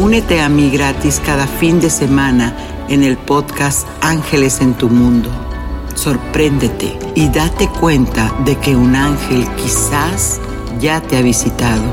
Únete 0.00 0.40
a 0.40 0.48
mí 0.48 0.70
gratis 0.70 1.20
cada 1.24 1.46
fin 1.46 1.80
de 1.80 1.88
semana 1.88 2.52
en 2.88 3.04
el 3.04 3.16
podcast 3.16 3.86
Ángeles 4.00 4.60
en 4.60 4.74
tu 4.74 4.88
Mundo. 4.88 5.30
Sorpréndete 5.94 6.98
y 7.14 7.28
date 7.28 7.68
cuenta 7.68 8.34
de 8.44 8.56
que 8.56 8.74
un 8.74 8.96
ángel 8.96 9.46
quizás 9.56 10.40
ya 10.80 11.00
te 11.00 11.16
ha 11.16 11.22
visitado. 11.22 11.84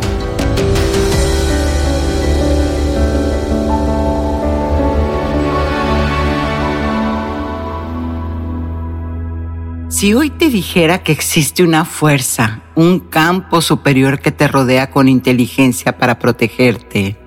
Si 9.90 10.16
hoy 10.16 10.32
te 10.32 10.50
dijera 10.50 11.04
que 11.04 11.12
existe 11.12 11.64
una 11.64 11.86
fuerza, 11.86 12.64
un 12.74 13.00
campo 13.00 13.62
superior 13.62 14.20
que 14.20 14.32
te 14.32 14.48
rodea 14.48 14.90
con 14.90 15.08
inteligencia 15.08 16.00
para 16.00 16.18
protegerte, 16.18 17.21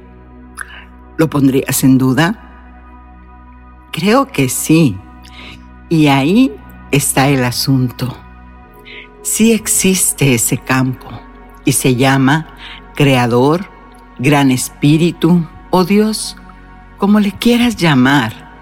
¿lo 1.17 1.31
pondrías 1.31 1.85
en 1.85 1.99
duda? 1.99 2.45
Creo 3.93 4.27
que 4.27 4.49
sí. 4.49 4.97
Y 5.89 6.09
ahí 6.09 6.53
está 6.91 7.29
el 7.29 7.45
asunto. 7.45 8.17
Sí 9.23 9.53
existe 9.53 10.35
ese 10.35 10.59
campo 10.59 11.09
y 11.65 11.73
se 11.73 11.97
llama 11.97 12.49
Creador, 12.95 13.71
Gran 14.19 14.51
Espíritu 14.51 15.47
o 15.71 15.85
Dios, 15.85 16.37
como 16.99 17.21
le 17.21 17.33
quieras 17.33 17.77
llamar. 17.77 18.53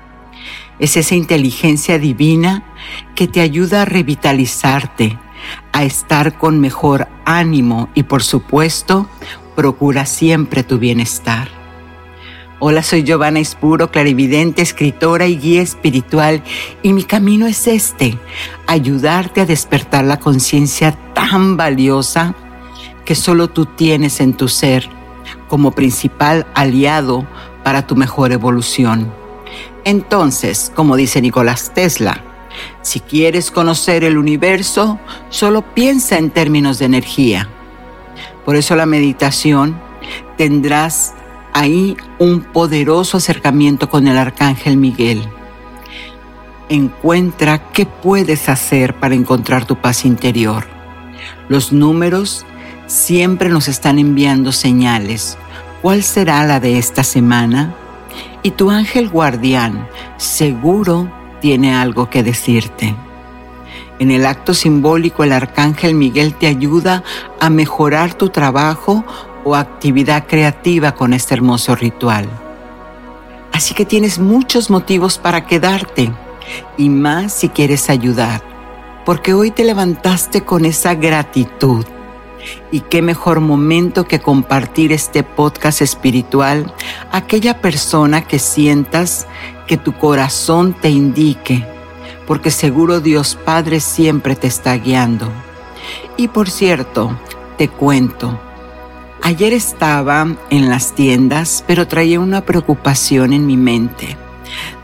Es 0.79 0.97
esa 0.97 1.15
inteligencia 1.15 1.99
divina 1.99 2.63
que 3.15 3.27
te 3.27 3.41
ayuda 3.41 3.83
a 3.83 3.85
revitalizarte, 3.85 5.19
a 5.73 5.85
estar 5.85 6.39
con 6.39 6.61
mejor 6.61 7.09
ánimo 7.25 7.89
y 7.95 8.05
por 8.05 8.23
supuesto 8.23 9.09
procura 9.55 10.07
siempre 10.07 10.63
tu 10.63 10.79
bienestar. 10.79 11.62
Hola, 12.65 12.85
soy 12.85 13.03
Giovanna 13.03 13.41
Espuro, 13.41 13.91
clarividente, 13.91 14.63
escritora 14.63 15.27
y 15.27 15.37
guía 15.37 15.63
espiritual, 15.63 16.45
y 16.81 16.93
mi 16.93 17.03
camino 17.03 17.49
es 17.49 17.67
este, 17.67 18.17
ayudarte 18.69 19.41
a 19.41 19.47
despertar 19.47 20.05
la 20.05 20.21
conciencia 20.21 20.97
tan 21.13 21.57
valiosa 21.57 22.37
que 23.05 23.17
solo 23.17 23.51
tú 23.51 23.67
tienes 23.67 24.21
en 24.21 24.35
tu 24.35 24.47
ser 24.47 24.89
como 25.49 25.73
principal 25.73 26.47
aliado 26.55 27.27
para 27.65 27.85
tu 27.85 27.97
mejor 27.97 28.31
evolución. 28.31 29.13
Entonces, 29.83 30.71
como 30.73 30.95
dice 30.95 31.21
Nicolás 31.21 31.73
Tesla, 31.75 32.23
si 32.81 33.01
quieres 33.01 33.51
conocer 33.51 34.05
el 34.05 34.17
universo, 34.17 35.01
solo 35.31 35.63
piensa 35.75 36.17
en 36.17 36.31
términos 36.31 36.79
de 36.79 36.85
energía. 36.85 37.49
Por 38.45 38.55
eso 38.55 38.77
la 38.77 38.87
meditación 38.87 39.81
tendrás 40.37 41.15
ahí 41.53 41.97
un 42.19 42.41
poderoso 42.41 43.17
acercamiento 43.17 43.89
con 43.89 44.07
el 44.07 44.17
arcángel 44.17 44.77
Miguel. 44.77 45.23
Encuentra 46.69 47.71
qué 47.73 47.87
puedes 47.87 48.49
hacer 48.49 48.95
para 48.95 49.15
encontrar 49.15 49.67
tu 49.67 49.77
paz 49.77 50.05
interior. 50.05 50.67
Los 51.49 51.73
números 51.73 52.47
siempre 52.87 53.49
nos 53.49 53.69
están 53.69 53.99
enviando 53.99 54.53
señales. 54.53 55.37
¿Cuál 55.83 56.03
será 56.03 56.45
la 56.47 56.61
de 56.61 56.79
esta 56.79 57.03
semana? 57.03 57.75
Y 58.43 58.53
tu 58.53 58.71
ángel 58.71 59.09
guardián 59.09 59.89
seguro 60.17 61.11
tiene 61.41 61.75
algo 61.75 62.09
que 62.09 62.23
decirte. 62.23 62.95
En 63.99 64.11
el 64.11 64.27
acto 64.27 64.55
simbólico 64.55 65.23
el 65.23 65.33
arcángel 65.33 65.95
Miguel 65.95 66.35
te 66.35 66.47
ayuda 66.47 67.05
a 67.41 67.51
mejorar 67.51 68.15
tu 68.15 68.31
trabajo 68.31 69.05
o 69.45 69.55
actividad 69.55 70.27
creativa 70.27 70.93
con 70.93 71.13
este 71.13 71.35
hermoso 71.35 71.75
ritual. 71.75 72.29
Así 73.53 73.75
que 73.75 73.85
tienes 73.85 74.19
muchos 74.19 74.71
motivos 74.71 75.19
para 75.19 75.47
quedarte 75.47 76.11
y 76.77 76.89
más 76.89 77.33
si 77.33 77.49
quieres 77.49 77.91
ayudar, 77.91 78.43
porque 79.05 79.35
hoy 79.35 79.51
te 79.51 79.65
levantaste 79.65 80.43
con 80.43 80.65
esa 80.65 80.95
gratitud. 80.95 81.85
Y 82.73 82.81
qué 82.81 83.03
mejor 83.03 83.41
momento 83.41 84.05
que 84.05 84.19
compartir 84.19 84.93
este 84.93 85.23
podcast 85.23 85.81
espiritual 85.81 86.73
a 87.13 87.19
aquella 87.19 87.61
persona 87.61 88.27
que 88.27 88.41
sientas 88.41 89.29
que 89.69 89.77
tu 89.77 89.93
corazón 89.93 90.75
te 90.75 90.91
indique, 90.91 91.65
porque 92.27 92.51
seguro 92.51 93.01
Dios 93.01 93.39
Padre 93.45 93.79
siempre 93.79 94.35
te 94.35 94.49
está 94.49 94.75
guiando. 94.75 95.29
Y 96.17 96.29
por 96.29 96.51
cierto, 96.51 97.17
te 97.59 97.69
cuento, 97.69 98.41
Ayer 99.25 99.53
estaba 99.53 100.27
en 100.51 100.69
las 100.69 100.97
tiendas, 100.97 101.63
pero 101.69 101.87
traía 101.87 102.19
una 102.19 102.41
preocupación 102.41 103.33
en 103.33 103.47
mi 103.47 103.57
mente. 103.57 104.17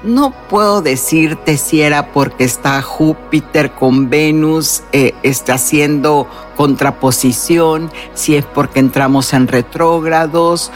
No 0.05 0.33
puedo 0.49 0.81
decirte 0.81 1.57
si 1.57 1.83
era 1.83 2.13
porque 2.13 2.45
está 2.45 2.81
Júpiter 2.81 3.73
con 3.73 4.09
Venus, 4.09 4.85
eh, 4.93 5.13
está 5.25 5.55
haciendo 5.55 6.29
contraposición, 6.57 7.91
si 8.15 8.37
es 8.37 8.45
porque 8.45 8.79
entramos 8.79 9.35
en 9.35 9.49
retrógrados, 9.49 10.71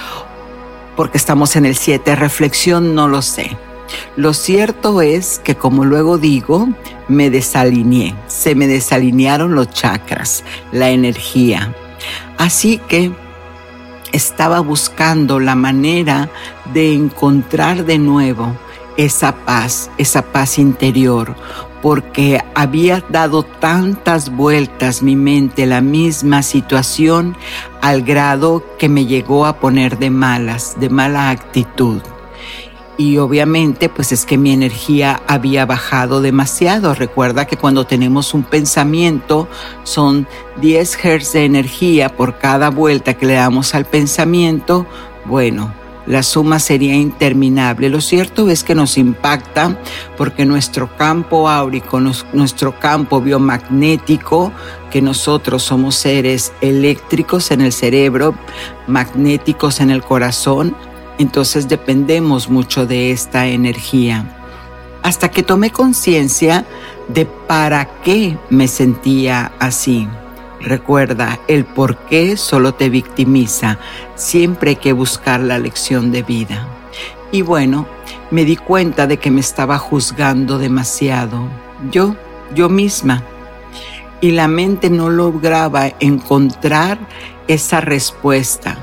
porque 0.96 1.16
estamos 1.16 1.54
en 1.54 1.64
el 1.64 1.76
7 1.76 2.16
reflexión, 2.16 2.96
no 2.96 3.06
lo 3.06 3.22
sé. 3.22 3.56
Lo 4.16 4.34
cierto 4.34 5.02
es 5.02 5.38
que, 5.38 5.54
como 5.54 5.84
luego 5.84 6.18
digo, 6.18 6.68
me 7.06 7.30
desalineé, 7.30 8.16
se 8.26 8.56
me 8.56 8.66
desalinearon 8.66 9.54
los 9.54 9.70
chakras, 9.70 10.42
la 10.72 10.90
energía. 10.90 11.72
Así 12.38 12.78
que 12.88 13.12
estaba 14.12 14.60
buscando 14.60 15.40
la 15.40 15.54
manera 15.54 16.30
de 16.72 16.94
encontrar 16.94 17.84
de 17.84 17.98
nuevo 17.98 18.56
esa 18.96 19.34
paz, 19.44 19.90
esa 19.98 20.22
paz 20.22 20.58
interior, 20.58 21.34
porque 21.80 22.40
había 22.54 23.02
dado 23.08 23.42
tantas 23.42 24.30
vueltas 24.30 25.02
mi 25.02 25.16
mente 25.16 25.66
la 25.66 25.80
misma 25.80 26.42
situación 26.42 27.36
al 27.80 28.02
grado 28.02 28.62
que 28.78 28.88
me 28.88 29.06
llegó 29.06 29.46
a 29.46 29.58
poner 29.58 29.98
de 29.98 30.10
malas, 30.10 30.78
de 30.78 30.90
mala 30.90 31.30
actitud 31.30 32.02
y 32.98 33.18
obviamente 33.18 33.88
pues 33.88 34.12
es 34.12 34.26
que 34.26 34.38
mi 34.38 34.52
energía 34.52 35.22
había 35.26 35.66
bajado 35.66 36.20
demasiado. 36.20 36.94
Recuerda 36.94 37.46
que 37.46 37.56
cuando 37.56 37.86
tenemos 37.86 38.34
un 38.34 38.42
pensamiento 38.42 39.48
son 39.84 40.26
10 40.60 40.96
Hz 40.96 41.32
de 41.32 41.44
energía 41.44 42.10
por 42.10 42.38
cada 42.38 42.70
vuelta 42.70 43.14
que 43.14 43.26
le 43.26 43.34
damos 43.34 43.74
al 43.74 43.86
pensamiento. 43.86 44.86
Bueno, 45.24 45.72
la 46.06 46.22
suma 46.22 46.58
sería 46.58 46.94
interminable. 46.94 47.88
Lo 47.88 48.00
cierto 48.00 48.48
es 48.50 48.64
que 48.64 48.74
nos 48.74 48.98
impacta 48.98 49.78
porque 50.16 50.44
nuestro 50.44 50.94
campo 50.96 51.48
áurico, 51.48 52.00
nuestro 52.00 52.78
campo 52.78 53.20
biomagnético, 53.20 54.52
que 54.90 55.00
nosotros 55.00 55.62
somos 55.62 55.94
seres 55.94 56.52
eléctricos 56.60 57.50
en 57.52 57.60
el 57.60 57.72
cerebro, 57.72 58.34
magnéticos 58.86 59.80
en 59.80 59.90
el 59.90 60.02
corazón, 60.02 60.76
entonces 61.22 61.68
dependemos 61.68 62.50
mucho 62.50 62.86
de 62.86 63.12
esta 63.12 63.46
energía. 63.46 64.38
Hasta 65.02 65.30
que 65.30 65.42
tomé 65.42 65.70
conciencia 65.70 66.64
de 67.08 67.26
para 67.26 67.86
qué 68.02 68.36
me 68.50 68.68
sentía 68.68 69.52
así. 69.58 70.08
Recuerda, 70.60 71.40
el 71.48 71.64
por 71.64 71.96
qué 72.06 72.36
solo 72.36 72.74
te 72.74 72.88
victimiza. 72.88 73.78
Siempre 74.14 74.70
hay 74.70 74.76
que 74.76 74.92
buscar 74.92 75.40
la 75.40 75.58
lección 75.58 76.12
de 76.12 76.22
vida. 76.22 76.66
Y 77.32 77.42
bueno, 77.42 77.86
me 78.30 78.44
di 78.44 78.56
cuenta 78.56 79.06
de 79.06 79.16
que 79.16 79.30
me 79.30 79.40
estaba 79.40 79.78
juzgando 79.78 80.58
demasiado. 80.58 81.48
Yo, 81.90 82.14
yo 82.54 82.68
misma. 82.68 83.24
Y 84.20 84.32
la 84.32 84.46
mente 84.46 84.88
no 84.88 85.10
lograba 85.10 85.88
encontrar 85.98 86.98
esa 87.48 87.80
respuesta. 87.80 88.78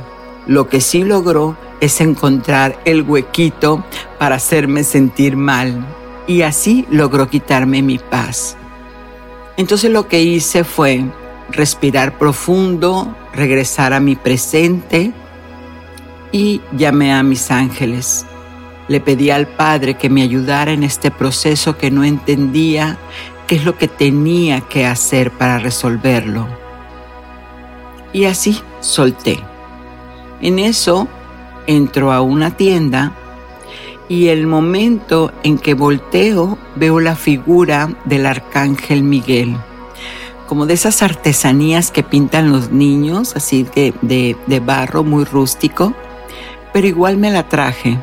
Lo 0.48 0.68
que 0.68 0.82
sí 0.82 1.04
logró 1.04 1.56
es 1.82 2.02
encontrar 2.02 2.80
el 2.86 3.04
huequito 3.04 3.84
para 4.18 4.36
hacerme 4.36 4.84
sentir 4.84 5.36
mal. 5.38 5.86
Y 6.28 6.44
así 6.44 6.86
logró 6.92 7.30
quitarme 7.30 7.82
mi 7.82 7.98
paz. 7.98 8.56
Entonces 9.58 9.92
lo 9.92 10.08
que 10.08 10.22
hice 10.22 10.64
fue 10.64 11.04
respirar 11.52 12.18
profundo, 12.18 13.16
regresar 13.34 13.94
a 13.94 14.00
mi 14.00 14.16
presente 14.16 15.12
y 16.32 16.62
llamé 16.72 17.14
a 17.14 17.24
mis 17.24 17.52
ángeles. 17.52 18.26
Le 18.88 19.00
pedí 19.00 19.30
al 19.30 19.48
Padre 19.48 19.96
que 19.96 20.10
me 20.10 20.22
ayudara 20.22 20.72
en 20.72 20.84
este 20.84 21.12
proceso 21.12 21.78
que 21.78 21.92
no 21.92 22.04
entendía 22.04 22.98
qué 23.48 23.56
es 23.56 23.66
lo 23.66 23.78
que 23.78 23.88
tenía 23.88 24.62
que 24.62 24.86
hacer 24.86 25.32
para 25.32 25.60
resolverlo. 25.60 26.48
Y 28.14 28.26
así 28.26 28.62
solté. 28.80 29.40
En 30.42 30.60
eso 30.60 31.08
entro 31.70 32.12
a 32.12 32.22
una 32.22 32.58
tienda 32.58 33.14
y 34.08 34.30
el 34.30 34.48
momento 34.48 35.32
en 35.44 35.60
que 35.60 35.76
volteo 35.76 36.58
veo 36.76 37.00
la 37.00 37.16
figura 37.16 37.94
del 38.06 38.26
arcángel 38.26 39.04
Miguel. 39.04 39.56
Como 40.48 40.66
de 40.66 40.74
esas 40.74 41.04
artesanías 41.04 41.92
que 41.92 42.02
pintan 42.02 42.52
los 42.52 42.72
niños, 42.72 43.36
así 43.36 43.68
de, 43.76 43.94
de, 44.02 44.60
barro 44.60 45.04
muy 45.04 45.26
rústico, 45.26 45.94
pero 46.74 46.88
igual 46.88 47.18
me 47.18 47.30
la 47.30 47.48
traje, 47.48 48.00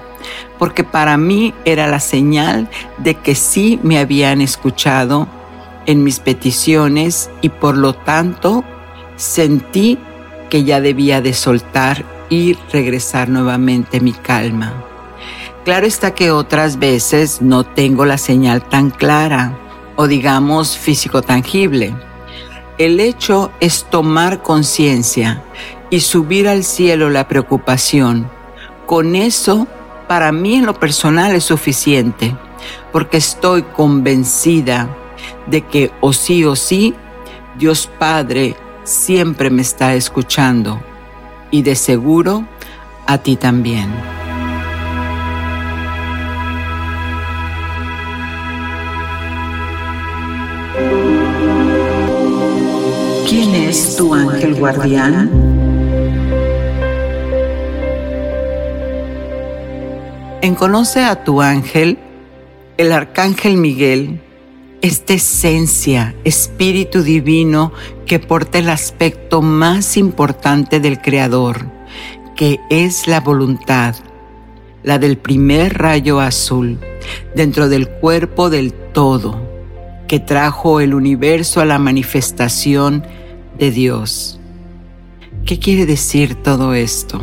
porque 0.61 0.85
para 0.85 1.17
mí 1.17 1.53
era 1.65 1.89
la 1.89 1.99
señal 1.99 2.71
de 2.99 3.17
que 3.17 3.35
sí 3.35 3.81
me 3.83 3.99
habían 3.99 4.41
escuchado 4.41 5.27
en 5.87 6.05
mis 6.05 6.21
peticiones 6.21 7.31
y 7.43 7.49
por 7.49 7.77
lo 7.77 7.95
tanto 7.95 8.63
sentí 9.17 9.99
que 10.51 10.63
ya 10.63 10.81
debía 10.81 11.21
de 11.21 11.33
soltar 11.33 12.16
y 12.29 12.55
regresar 12.73 13.29
nuevamente 13.29 14.01
mi 14.01 14.13
calma. 14.13 14.73
Claro 15.65 15.87
está 15.87 16.15
que 16.15 16.31
otras 16.31 16.79
veces 16.79 17.43
no 17.43 17.65
tengo 17.65 18.05
la 18.05 18.19
señal 18.19 18.63
tan 18.63 18.91
clara 18.91 19.59
o 19.97 20.07
digamos 20.07 20.77
físico 20.77 21.23
tangible 21.23 21.95
el 22.79 23.01
hecho 23.01 23.53
es 23.59 23.85
tomar 23.85 24.43
conciencia 24.43 25.43
y 25.89 26.01
subir 26.01 26.47
al 26.47 26.63
cielo 26.63 27.09
la 27.09 27.27
preocupación. 27.27 28.31
Con 28.85 29.17
eso, 29.17 29.67
para 30.09 30.31
mí 30.31 30.57
en 30.57 30.67
lo 30.67 30.75
personal 30.75 31.35
es 31.35 31.45
suficiente, 31.45 32.37
porque 32.93 33.17
estoy 33.17 33.63
convencida 33.63 34.95
de 35.47 35.63
que 35.63 35.91
o 36.03 36.13
sí 36.13 36.45
o 36.45 36.55
sí, 36.55 36.95
Dios 37.59 37.89
Padre 37.99 38.57
siempre 38.85 39.49
me 39.49 39.63
está 39.63 39.95
escuchando 39.95 40.83
y 41.51 41.63
de 41.63 41.75
seguro 41.75 42.45
a 43.07 43.19
ti 43.19 43.37
también. 43.37 43.89
¿Quién 53.29 53.55
es 53.55 53.97
tu 53.97 54.15
ángel 54.15 54.55
guardián? 54.55 55.31
En 60.43 60.55
Conoce 60.55 61.03
a 61.03 61.25
tu 61.25 61.43
ángel, 61.43 61.99
el 62.77 62.93
arcángel 62.93 63.57
Miguel, 63.57 64.21
esta 64.87 65.15
esencia, 65.15 66.15
espíritu 66.23 67.03
divino 67.03 67.73
que 68.07 68.21
porta 68.21 68.59
el 68.59 68.69
aspecto 68.69 69.43
más 69.43 69.97
importante 69.97 70.79
del 70.79 71.01
Creador, 71.01 71.67
que 72.37 72.61
es 72.71 73.09
la 73.09 73.21
voluntad, 73.21 73.97
la 74.85 75.01
del 75.01 75.19
primer 75.19 75.77
rayo 75.77 76.21
azul, 76.21 76.79
dentro 77.35 77.69
del 77.69 77.89
cuerpo 77.89 78.49
del 78.49 78.73
todo, 78.73 79.43
que 80.07 80.21
trajo 80.21 80.79
el 80.79 80.95
universo 80.95 81.61
a 81.61 81.65
la 81.65 81.81
manifestación 81.81 83.05
de 83.59 83.73
Dios. 83.73 84.39
¿Qué 85.45 85.59
quiere 85.59 85.85
decir 85.85 86.37
todo 86.37 86.75
esto? 86.75 87.21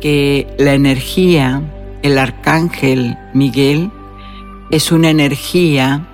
Que 0.00 0.48
la 0.58 0.74
energía, 0.74 1.62
el 2.02 2.18
arcángel 2.18 3.16
Miguel, 3.32 3.92
es 4.72 4.90
una 4.90 5.10
energía 5.10 6.09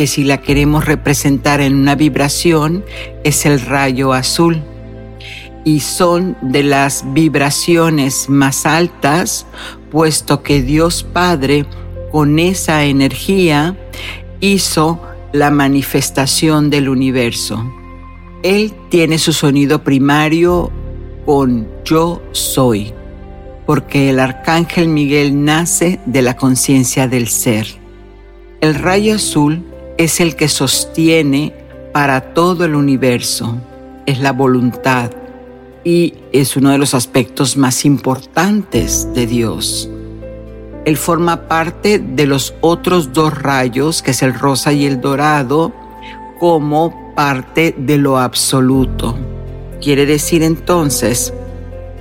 que 0.00 0.06
si 0.06 0.24
la 0.24 0.38
queremos 0.38 0.86
representar 0.86 1.60
en 1.60 1.74
una 1.74 1.94
vibración 1.94 2.86
es 3.22 3.44
el 3.44 3.60
rayo 3.60 4.14
azul 4.14 4.62
y 5.62 5.80
son 5.80 6.38
de 6.40 6.62
las 6.62 7.04
vibraciones 7.12 8.30
más 8.30 8.64
altas, 8.64 9.44
puesto 9.90 10.42
que 10.42 10.62
Dios 10.62 11.02
Padre 11.02 11.66
con 12.10 12.38
esa 12.38 12.84
energía 12.84 13.76
hizo 14.40 15.02
la 15.34 15.50
manifestación 15.50 16.70
del 16.70 16.88
universo. 16.88 17.62
Él 18.42 18.72
tiene 18.88 19.18
su 19.18 19.34
sonido 19.34 19.84
primario 19.84 20.70
con 21.26 21.68
yo 21.84 22.22
soy, 22.32 22.94
porque 23.66 24.08
el 24.08 24.18
arcángel 24.18 24.88
Miguel 24.88 25.44
nace 25.44 26.00
de 26.06 26.22
la 26.22 26.38
conciencia 26.38 27.06
del 27.06 27.28
ser. 27.28 27.66
El 28.62 28.76
rayo 28.76 29.16
azul 29.16 29.66
es 30.00 30.18
el 30.18 30.34
que 30.34 30.48
sostiene 30.48 31.52
para 31.92 32.32
todo 32.32 32.64
el 32.64 32.74
universo, 32.74 33.58
es 34.06 34.18
la 34.18 34.32
voluntad 34.32 35.10
y 35.84 36.14
es 36.32 36.56
uno 36.56 36.70
de 36.70 36.78
los 36.78 36.94
aspectos 36.94 37.58
más 37.58 37.84
importantes 37.84 39.12
de 39.12 39.26
Dios. 39.26 39.90
Él 40.86 40.96
forma 40.96 41.48
parte 41.48 41.98
de 41.98 42.24
los 42.24 42.54
otros 42.62 43.12
dos 43.12 43.36
rayos, 43.42 44.00
que 44.00 44.12
es 44.12 44.22
el 44.22 44.32
rosa 44.32 44.72
y 44.72 44.86
el 44.86 45.02
dorado, 45.02 45.74
como 46.38 47.12
parte 47.14 47.74
de 47.76 47.98
lo 47.98 48.16
absoluto. 48.16 49.18
Quiere 49.82 50.06
decir 50.06 50.42
entonces 50.42 51.34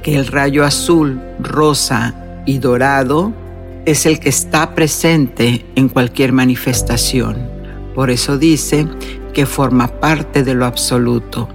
que 0.03 0.15
el 0.15 0.27
rayo 0.27 0.63
azul, 0.63 1.19
rosa 1.41 2.15
y 2.45 2.59
dorado 2.59 3.33
es 3.85 4.05
el 4.05 4.21
que 4.21 4.29
está 4.29 4.74
presente 4.74 5.65
en 5.75 5.89
cualquier 5.89 6.31
manifestación. 6.31 7.58
Por 8.00 8.12
eso 8.12 8.38
dice 8.38 8.88
que 9.34 9.46
forma 9.46 9.89
parte 9.89 10.46
de 10.46 10.53
lo 10.53 10.65
absoluto. 10.65 11.50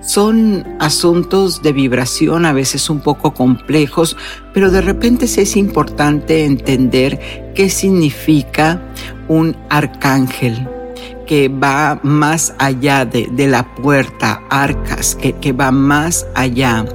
Son 0.00 0.66
asuntos 0.80 1.60
de 1.60 1.74
vibración 1.74 2.46
a 2.46 2.54
veces 2.54 2.88
un 2.88 3.00
poco 3.00 3.34
complejos, 3.34 4.16
pero 4.54 4.70
de 4.70 4.80
repente 4.80 5.26
es 5.26 5.54
importante 5.54 6.46
entender 6.46 7.52
qué 7.54 7.68
significa 7.68 8.80
un 9.28 9.54
arcángel 9.68 10.66
que 11.26 11.50
va 11.50 12.00
más 12.02 12.54
allá 12.56 13.04
de, 13.04 13.46
la 13.46 13.74
puerta, 13.74 14.40
arcas, 14.48 15.14
que, 15.14 15.34
que 15.34 15.52
va 15.52 15.72
más 15.72 16.26
allá 16.34 16.86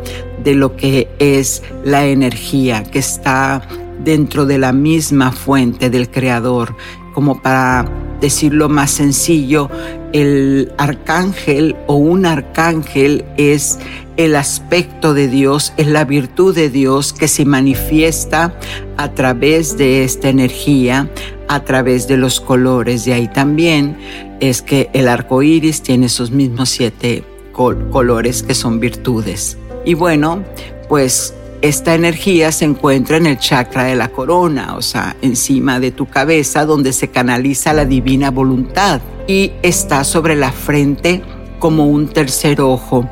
de 0.44 0.56
lo 0.56 0.76
que 0.76 1.08
es 1.20 1.62
la 1.84 2.08
energía 2.08 2.82
que 2.82 2.98
está 2.98 3.62
dentro 4.04 4.48
de 4.48 4.58
la 4.58 4.74
misma 4.74 5.32
fuente 5.32 5.92
del 5.92 6.10
Creador. 6.10 6.76
Como 7.14 7.40
para 7.44 8.07
decirlo 8.20 8.70
más 8.70 8.92
sencillo, 8.92 9.70
el 10.14 10.72
arcángel 10.78 11.76
o 11.88 11.96
un 11.96 12.26
arcángel 12.26 13.26
es 13.38 13.80
el 14.18 14.36
aspecto 14.36 15.14
de 15.14 15.28
Dios, 15.28 15.74
es 15.78 15.88
la 15.88 16.06
virtud 16.06 16.56
de 16.56 16.70
Dios 16.70 17.14
que 17.14 17.28
se 17.28 17.46
manifiesta 17.46 18.54
a 18.98 19.12
través 19.12 19.78
de 19.78 20.04
esta 20.04 20.30
energía, 20.30 21.10
a 21.48 21.64
través 21.64 22.08
de 22.08 22.18
los 22.18 22.42
colores. 22.42 23.06
De 23.06 23.14
ahí 23.14 23.28
también 23.28 23.98
es 24.40 24.62
que 24.62 24.90
el 24.94 25.08
arco 25.08 25.44
iris 25.44 25.84
tiene 25.84 26.10
sus 26.10 26.32
mismos 26.32 26.70
siete 26.70 27.24
colores 27.52 28.44
que 28.44 28.54
son 28.54 28.80
virtudes. 28.80 29.58
Y 29.86 29.94
bueno, 29.94 30.44
pues 30.90 31.34
esta 31.62 31.96
energía 31.96 32.52
se 32.52 32.66
encuentra 32.66 33.18
en 33.18 33.26
el 33.26 33.38
chakra 33.38 33.86
de 33.86 33.96
la 33.96 34.10
corona, 34.10 34.76
o 34.76 34.82
sea, 34.82 35.16
encima 35.22 35.80
de 35.80 35.92
tu 35.92 36.06
cabeza 36.06 36.66
donde 36.66 36.94
se 36.94 37.10
canaliza 37.10 37.74
la 37.74 37.86
divina 37.86 38.32
voluntad. 38.32 39.02
Y 39.28 39.52
está 39.62 40.04
sobre 40.04 40.36
la 40.36 40.52
frente 40.52 41.22
como 41.60 41.88
un 41.88 42.08
tercer 42.08 42.62
ojo 42.62 43.10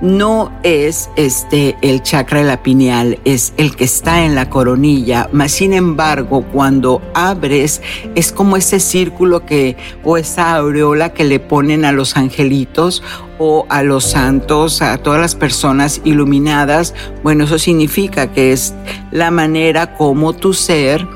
no 0.00 0.52
es 0.62 1.10
este 1.16 1.76
el 1.82 2.02
chakra 2.02 2.40
de 2.40 2.44
la 2.46 2.62
pineal, 2.62 3.18
es 3.24 3.52
el 3.56 3.76
que 3.76 3.84
está 3.84 4.24
en 4.24 4.34
la 4.34 4.48
coronilla, 4.48 5.28
mas 5.32 5.52
sin 5.52 5.72
embargo, 5.72 6.42
cuando 6.52 7.02
abres 7.14 7.82
es 8.14 8.32
como 8.32 8.56
ese 8.56 8.80
círculo 8.80 9.44
que 9.44 9.76
o 10.04 10.16
esa 10.16 10.56
aureola 10.56 11.12
que 11.12 11.24
le 11.24 11.40
ponen 11.40 11.84
a 11.84 11.92
los 11.92 12.16
angelitos 12.16 13.02
o 13.38 13.66
a 13.68 13.82
los 13.82 14.04
santos, 14.04 14.82
a 14.82 14.98
todas 14.98 15.20
las 15.20 15.34
personas 15.34 16.00
iluminadas, 16.04 16.94
bueno, 17.22 17.44
eso 17.44 17.58
significa 17.58 18.32
que 18.32 18.52
es 18.52 18.74
la 19.10 19.30
manera 19.30 19.96
como 19.96 20.34
tu 20.34 20.52
ser 20.52 21.06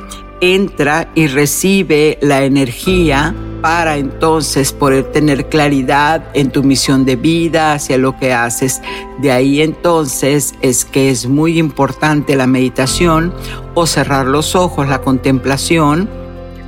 entra 0.52 1.10
y 1.14 1.26
recibe 1.26 2.18
la 2.20 2.44
energía 2.44 3.34
para 3.62 3.96
entonces 3.96 4.72
poder 4.72 5.04
tener 5.04 5.48
claridad 5.48 6.26
en 6.34 6.50
tu 6.50 6.62
misión 6.62 7.06
de 7.06 7.16
vida, 7.16 7.72
hacia 7.72 7.96
lo 7.96 8.18
que 8.18 8.34
haces. 8.34 8.82
De 9.22 9.32
ahí 9.32 9.62
entonces 9.62 10.54
es 10.60 10.84
que 10.84 11.08
es 11.08 11.26
muy 11.26 11.58
importante 11.58 12.36
la 12.36 12.46
meditación 12.46 13.32
o 13.72 13.86
cerrar 13.86 14.26
los 14.26 14.54
ojos, 14.54 14.86
la 14.86 15.00
contemplación. 15.00 16.23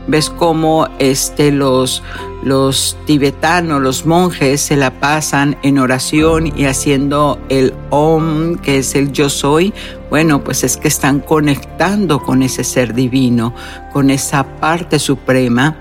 Ves 0.08 0.30
cómo 0.30 0.88
este, 0.98 1.50
los, 1.50 2.02
los 2.42 2.96
tibetanos, 3.06 3.80
los 3.82 4.06
monjes 4.06 4.60
se 4.60 4.76
la 4.76 5.00
pasan 5.00 5.56
en 5.62 5.78
oración 5.78 6.52
y 6.56 6.66
haciendo 6.66 7.38
el 7.48 7.74
Om, 7.90 8.56
que 8.58 8.78
es 8.78 8.94
el 8.94 9.12
yo 9.12 9.28
soy. 9.28 9.74
Bueno, 10.10 10.44
pues 10.44 10.62
es 10.62 10.76
que 10.76 10.88
están 10.88 11.20
conectando 11.20 12.22
con 12.22 12.42
ese 12.42 12.62
ser 12.62 12.94
divino, 12.94 13.54
con 13.92 14.10
esa 14.10 14.44
parte 14.58 14.98
suprema 14.98 15.76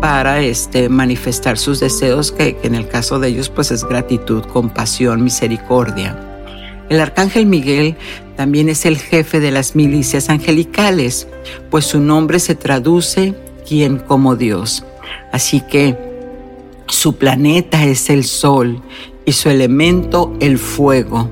para 0.00 0.40
este, 0.40 0.88
manifestar 0.88 1.56
sus 1.56 1.80
deseos, 1.80 2.32
que, 2.32 2.56
que 2.56 2.66
en 2.66 2.74
el 2.74 2.88
caso 2.88 3.18
de 3.18 3.28
ellos 3.28 3.48
pues 3.48 3.70
es 3.70 3.84
gratitud, 3.84 4.42
compasión, 4.44 5.22
misericordia. 5.22 6.18
El 6.88 7.00
arcángel 7.00 7.46
Miguel 7.46 7.96
también 8.36 8.68
es 8.68 8.84
el 8.84 8.98
jefe 8.98 9.38
de 9.38 9.52
las 9.52 9.76
milicias 9.76 10.28
angelicales, 10.28 11.28
pues 11.70 11.84
su 11.84 12.00
nombre 12.00 12.40
se 12.40 12.56
traduce 12.56 13.34
como 14.06 14.34
Dios. 14.34 14.84
Así 15.32 15.60
que 15.60 15.96
su 16.88 17.16
planeta 17.16 17.84
es 17.84 18.10
el 18.10 18.24
sol 18.24 18.82
y 19.24 19.32
su 19.32 19.48
elemento 19.48 20.34
el 20.40 20.58
fuego, 20.58 21.30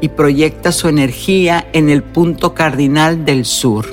y 0.00 0.08
proyecta 0.08 0.72
su 0.72 0.88
energía 0.88 1.68
en 1.72 1.88
el 1.88 2.02
punto 2.02 2.54
cardinal 2.54 3.24
del 3.24 3.44
sur. 3.44 3.86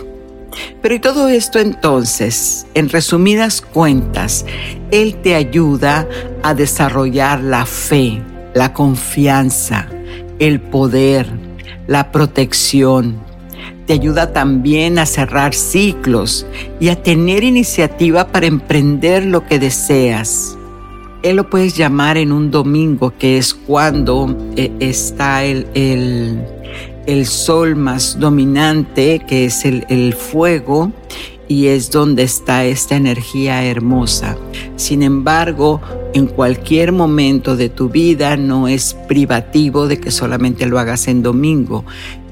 Pero 0.81 0.95
y 0.95 0.99
todo 0.99 1.29
esto 1.29 1.59
entonces, 1.59 2.65
en 2.73 2.89
resumidas 2.89 3.61
cuentas, 3.61 4.45
Él 4.89 5.17
te 5.21 5.35
ayuda 5.35 6.07
a 6.41 6.55
desarrollar 6.55 7.41
la 7.41 7.67
fe, 7.67 8.19
la 8.55 8.73
confianza, 8.73 9.87
el 10.39 10.59
poder, 10.59 11.27
la 11.85 12.11
protección. 12.11 13.26
Te 13.87 13.93
ayuda 13.93 14.33
también 14.33 14.99
a 14.99 15.07
cerrar 15.07 15.55
ciclos 15.55 16.45
y 16.79 16.89
a 16.89 17.01
tener 17.01 17.43
iniciativa 17.43 18.27
para 18.27 18.45
emprender 18.45 19.25
lo 19.25 19.47
que 19.47 19.57
deseas. 19.57 20.55
Él 21.23 21.37
lo 21.37 21.49
puedes 21.49 21.75
llamar 21.75 22.17
en 22.17 22.31
un 22.31 22.51
domingo, 22.51 23.11
que 23.17 23.39
es 23.39 23.55
cuando 23.55 24.37
eh, 24.55 24.71
está 24.79 25.43
el, 25.43 25.65
el 25.73 26.43
el 27.07 27.25
sol 27.25 27.75
más 27.77 28.19
dominante, 28.19 29.21
que 29.25 29.45
es 29.45 29.65
el, 29.65 30.13
fuego, 30.13 30.91
y 31.47 31.67
es 31.67 31.89
donde 31.89 32.23
está 32.23 32.65
esta 32.65 32.97
energía 32.97 33.63
hermosa. 33.63 34.37
Sin 34.75 35.01
embargo, 35.01 35.79
en 36.13 36.27
cualquier 36.27 36.91
momento 36.91 37.55
de 37.55 37.69
tu 37.69 37.87
vida 37.87 38.35
no 38.35 38.67
es 38.67 38.93
privativo 39.07 39.87
de 39.87 39.99
que 40.01 40.11
solamente 40.11 40.65
lo 40.65 40.77
hagas 40.79 41.07
en 41.07 41.23
domingo. 41.23 41.85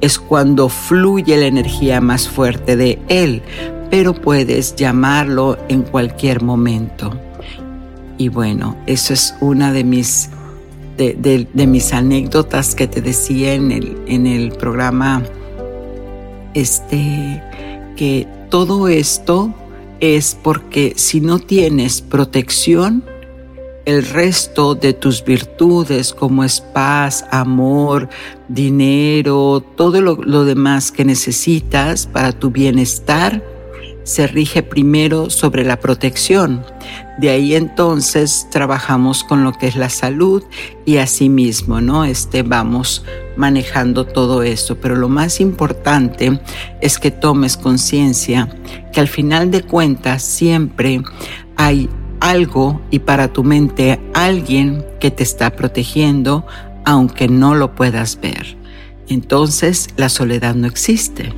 Es 0.05 0.19
cuando 0.19 0.69
fluye 0.69 1.35
la 1.35 1.47
energía 1.47 1.99
más 1.99 2.29
fuerte 2.29 2.75
de 2.75 2.99
él, 3.07 3.41
pero 3.89 4.13
puedes 4.13 4.75
llamarlo 4.75 5.57
en 5.67 5.81
cualquier 5.81 6.43
momento. 6.43 7.19
Y 8.19 8.29
bueno, 8.29 8.77
eso 8.85 9.13
es 9.13 9.33
una 9.41 9.73
de 9.73 9.83
mis 9.83 10.29
de, 10.95 11.47
mis 11.67 11.91
anécdotas 11.91 12.75
que 12.75 12.85
te 12.85 13.01
decía 13.01 13.55
en 13.55 13.71
el, 13.71 13.97
en 14.05 14.27
el 14.27 14.51
programa, 14.51 15.23
este, 16.53 17.41
que 17.97 18.27
todo 18.51 18.87
esto 18.87 19.55
es 20.01 20.37
porque 20.39 20.93
si 20.97 21.19
no 21.19 21.39
tienes 21.39 22.03
protección, 22.03 23.03
el 23.85 24.03
resto 24.03 24.73
de 24.73 24.93
tus 24.93 25.23
virtudes 25.23 26.13
como 26.13 26.43
es 26.43 26.59
paz, 26.59 27.25
amor, 27.31 28.09
dinero, 28.47 29.63
todo 29.75 30.01
lo, 30.01 30.45
demás 30.45 30.91
que 30.91 31.05
necesitas 31.05 32.07
para 32.07 32.31
tu 32.31 32.49
bienestar, 32.49 33.43
se 34.03 34.27
rige 34.27 34.61
primero 34.61 35.29
sobre 35.29 35.63
la 35.63 35.79
protección. 35.79 36.63
De 37.19 37.29
ahí 37.29 37.55
entonces 37.55 38.47
trabajamos 38.51 39.23
con 39.23 39.43
lo 39.43 39.53
que 39.53 39.67
es 39.67 39.75
la 39.75 39.89
salud 39.89 40.43
y 40.85 40.97
asimismo, 40.97 41.81
¿no? 41.81 42.05
Este, 42.05 42.43
vamos 42.43 43.03
manejando 43.35 44.05
todo 44.05 44.43
eso. 44.43 44.75
Pero 44.75 44.95
lo 44.95 45.09
más 45.09 45.39
importante 45.41 46.39
es 46.81 46.99
que 46.99 47.09
tomes 47.09 47.57
conciencia 47.57 48.49
que 48.93 48.99
al 48.99 49.07
final 49.07 49.49
de 49.49 49.63
cuentas 49.63 50.21
siempre 50.21 51.01
hay 51.55 51.89
algo 52.19 52.81
y 52.91 52.99
para 52.99 53.33
tu 53.33 53.43
mente 53.43 53.99
alguien 54.13 54.85
que 54.99 55.11
te 55.11 55.23
está 55.23 55.55
protegiendo 55.55 56.45
aunque 56.85 57.27
no 57.27 57.55
lo 57.55 57.75
puedas 57.75 58.19
ver. 58.21 58.57
Entonces 59.07 59.89
la 59.97 60.09
soledad 60.09 60.55
no 60.55 60.67
existe. 60.67 61.33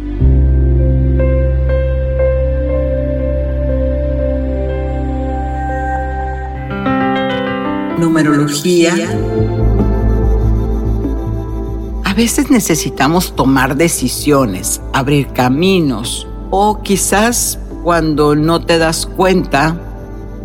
numerología. 7.97 8.93
A 12.03 12.13
veces 12.13 12.49
necesitamos 12.49 13.35
tomar 13.35 13.75
decisiones, 13.75 14.81
abrir 14.93 15.27
caminos 15.33 16.27
o 16.49 16.81
quizás 16.81 17.59
cuando 17.83 18.35
no 18.35 18.65
te 18.65 18.77
das 18.77 19.05
cuenta 19.05 19.79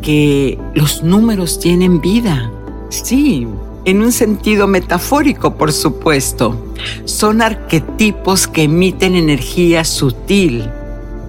que 0.02 0.58
los 0.74 1.02
números 1.02 1.58
tienen 1.58 2.00
vida. 2.00 2.50
Sí, 2.90 3.46
en 3.84 4.02
un 4.02 4.12
sentido 4.12 4.66
metafórico, 4.66 5.54
por 5.54 5.72
supuesto. 5.72 6.56
Son 7.04 7.40
arquetipos 7.40 8.46
que 8.46 8.64
emiten 8.64 9.16
energía 9.16 9.84
sutil. 9.84 10.68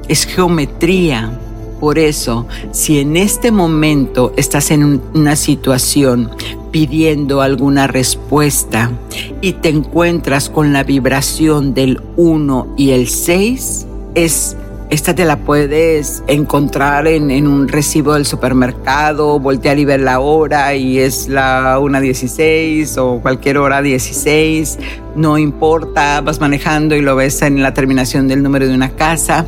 Es 0.09 0.25
geometría, 0.25 1.39
por 1.79 1.99
eso, 1.99 2.47
si 2.71 2.99
en 2.99 3.17
este 3.17 3.51
momento 3.51 4.33
estás 4.37 4.71
en 4.71 5.01
una 5.13 5.35
situación 5.35 6.31
pidiendo 6.71 7.41
alguna 7.41 7.87
respuesta 7.87 8.89
y 9.41 9.51
te 9.51 9.67
encuentras 9.67 10.49
con 10.49 10.71
la 10.71 10.83
vibración 10.83 11.73
del 11.73 12.01
1 12.15 12.75
y 12.77 12.91
el 12.91 13.09
6, 13.09 13.85
es 14.15 14.55
esta 14.93 15.15
te 15.15 15.25
la 15.25 15.37
puedes 15.37 16.23
encontrar 16.27 17.07
en, 17.07 17.47
un 17.47 17.67
recibo 17.67 18.13
del 18.13 18.27
supermercado, 18.27 19.39
voltear 19.39 19.79
y 19.79 19.85
ver 19.85 20.01
la 20.01 20.19
hora 20.19 20.75
y 20.75 20.99
es 20.99 21.27
la 21.27 21.79
1.16 21.79 22.95
o 22.99 23.19
cualquier 23.19 23.57
hora 23.57 23.81
16, 23.81 24.77
no 25.15 25.39
importa, 25.39 26.21
vas 26.21 26.39
manejando 26.39 26.95
y 26.95 27.01
lo 27.01 27.15
ves 27.15 27.41
en 27.41 27.63
la 27.63 27.73
terminación 27.73 28.27
del 28.27 28.43
número 28.43 28.67
de 28.67 28.75
una 28.75 28.91
casa. 28.91 29.47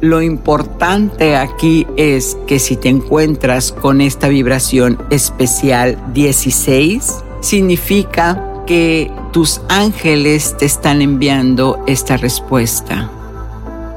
Lo 0.00 0.20
importante 0.20 1.36
aquí 1.36 1.86
es 1.96 2.36
que 2.48 2.58
si 2.58 2.74
te 2.74 2.88
encuentras 2.88 3.70
con 3.70 4.00
esta 4.00 4.26
vibración 4.26 4.98
especial 5.08 5.96
16, 6.12 7.14
significa 7.42 8.64
que 8.66 9.08
tus 9.30 9.60
ángeles 9.68 10.56
te 10.58 10.66
están 10.66 11.00
enviando 11.00 11.78
esta 11.86 12.16
respuesta. 12.16 13.08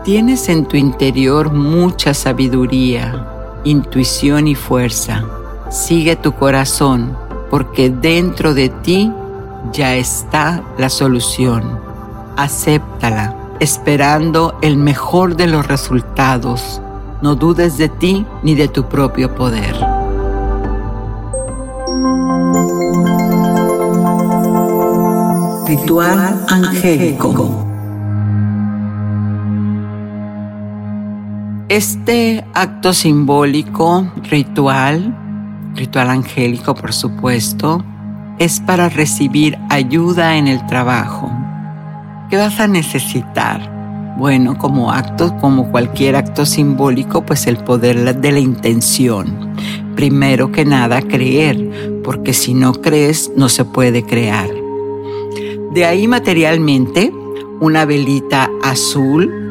Tienes 0.07 0.47
en 0.47 0.65
tu 0.65 0.77
interior 0.77 1.51
mucha 1.51 2.13
sabiduría, 2.13 3.27
intuición 3.65 4.47
y 4.47 4.55
fuerza. 4.55 5.25
Sigue 5.69 6.15
tu 6.15 6.31
corazón 6.31 7.17
porque 7.49 7.89
dentro 7.89 8.53
de 8.53 8.69
ti 8.69 9.11
ya 9.73 9.95
está 9.97 10.63
la 10.77 10.87
solución. 10.87 11.77
Acéptala 12.37 13.35
esperando 13.59 14.57
el 14.61 14.77
mejor 14.77 15.35
de 15.35 15.47
los 15.47 15.67
resultados. 15.67 16.81
No 17.21 17.35
dudes 17.35 17.77
de 17.77 17.89
ti 17.89 18.25
ni 18.43 18.55
de 18.55 18.69
tu 18.69 18.85
propio 18.85 19.35
poder. 19.35 19.75
Ritual 25.67 26.45
angélico. 26.47 27.66
Este 31.69 32.45
acto 32.53 32.93
simbólico, 32.93 34.09
ritual, 34.29 35.13
ritual 35.75 36.09
angélico 36.11 36.73
por 36.73 36.93
supuesto, 36.93 37.83
es 38.39 38.61
para 38.61 38.87
recibir 38.87 39.57
ayuda 39.69 40.37
en 40.37 40.47
el 40.47 40.65
trabajo. 40.65 41.29
¿Qué 42.29 42.37
vas 42.37 42.61
a 42.61 42.67
necesitar? 42.67 44.15
Bueno, 44.17 44.57
como 44.57 44.93
acto, 44.93 45.35
como 45.41 45.69
cualquier 45.69 46.15
acto 46.15 46.45
simbólico, 46.45 47.25
pues 47.25 47.47
el 47.47 47.57
poder 47.57 48.15
de 48.15 48.31
la 48.31 48.39
intención. 48.39 49.53
Primero 49.93 50.53
que 50.53 50.63
nada, 50.63 51.01
creer, 51.01 51.99
porque 52.01 52.31
si 52.31 52.53
no 52.53 52.71
crees, 52.75 53.29
no 53.35 53.49
se 53.49 53.65
puede 53.65 54.03
crear. 54.03 54.49
De 55.73 55.85
ahí 55.85 56.07
materialmente, 56.07 57.11
una 57.59 57.83
velita 57.83 58.49
azul 58.63 59.46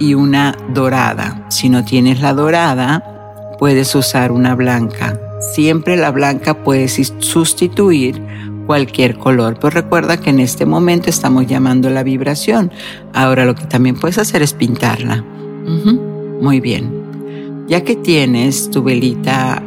y 0.00 0.14
una 0.14 0.56
dorada. 0.74 1.46
Si 1.50 1.68
no 1.68 1.84
tienes 1.84 2.20
la 2.20 2.34
dorada, 2.34 3.54
puedes 3.60 3.94
usar 3.94 4.32
una 4.32 4.56
blanca. 4.56 5.20
Siempre 5.54 5.96
la 5.96 6.10
blanca 6.10 6.64
puedes 6.64 7.12
sustituir 7.18 8.20
cualquier 8.66 9.18
color. 9.18 9.58
Pues 9.60 9.74
recuerda 9.74 10.16
que 10.16 10.30
en 10.30 10.40
este 10.40 10.66
momento 10.66 11.10
estamos 11.10 11.46
llamando 11.46 11.90
la 11.90 12.02
vibración. 12.02 12.72
Ahora 13.12 13.44
lo 13.44 13.54
que 13.54 13.66
también 13.66 13.94
puedes 13.94 14.18
hacer 14.18 14.42
es 14.42 14.54
pintarla. 14.54 15.22
Muy 16.40 16.60
bien. 16.60 17.66
Ya 17.68 17.84
que 17.84 17.94
tienes 17.94 18.70
tu 18.70 18.82
velita, 18.82 19.62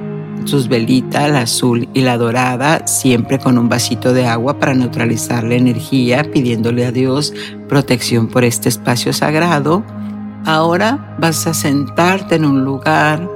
tus 0.50 0.68
velitas, 0.68 1.30
la 1.32 1.42
azul 1.42 1.88
y 1.94 2.02
la 2.02 2.18
dorada, 2.18 2.88
siempre 2.88 3.40
con 3.40 3.58
un 3.58 3.70
vasito 3.70 4.14
de 4.14 4.26
agua 4.26 4.60
para 4.60 4.74
neutralizar 4.74 5.44
la 5.44 5.56
energía, 5.56 6.24
pidiéndole 6.24 6.86
a 6.86 6.92
Dios 6.92 7.34
protección 7.70 8.28
por 8.28 8.44
este 8.44 8.70
espacio 8.70 9.14
sagrado 9.14 9.84
Ahora 10.46 11.16
vas 11.20 11.48
a 11.48 11.54
sentarte 11.54 12.36
en 12.36 12.46
un 12.46 12.66
lugar 12.66 13.30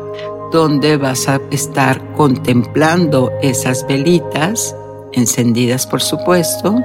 donde 0.51 0.97
vas 0.97 1.29
a 1.29 1.39
estar 1.51 2.13
contemplando 2.13 3.31
esas 3.41 3.87
velitas, 3.87 4.75
encendidas 5.13 5.87
por 5.87 6.01
supuesto, 6.01 6.75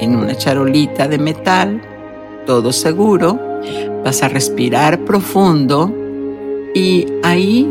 en 0.00 0.14
una 0.14 0.36
charolita 0.36 1.08
de 1.08 1.18
metal, 1.18 1.82
todo 2.46 2.72
seguro. 2.72 3.38
Vas 4.04 4.22
a 4.22 4.28
respirar 4.28 5.00
profundo 5.00 5.92
y 6.72 7.06
ahí 7.24 7.68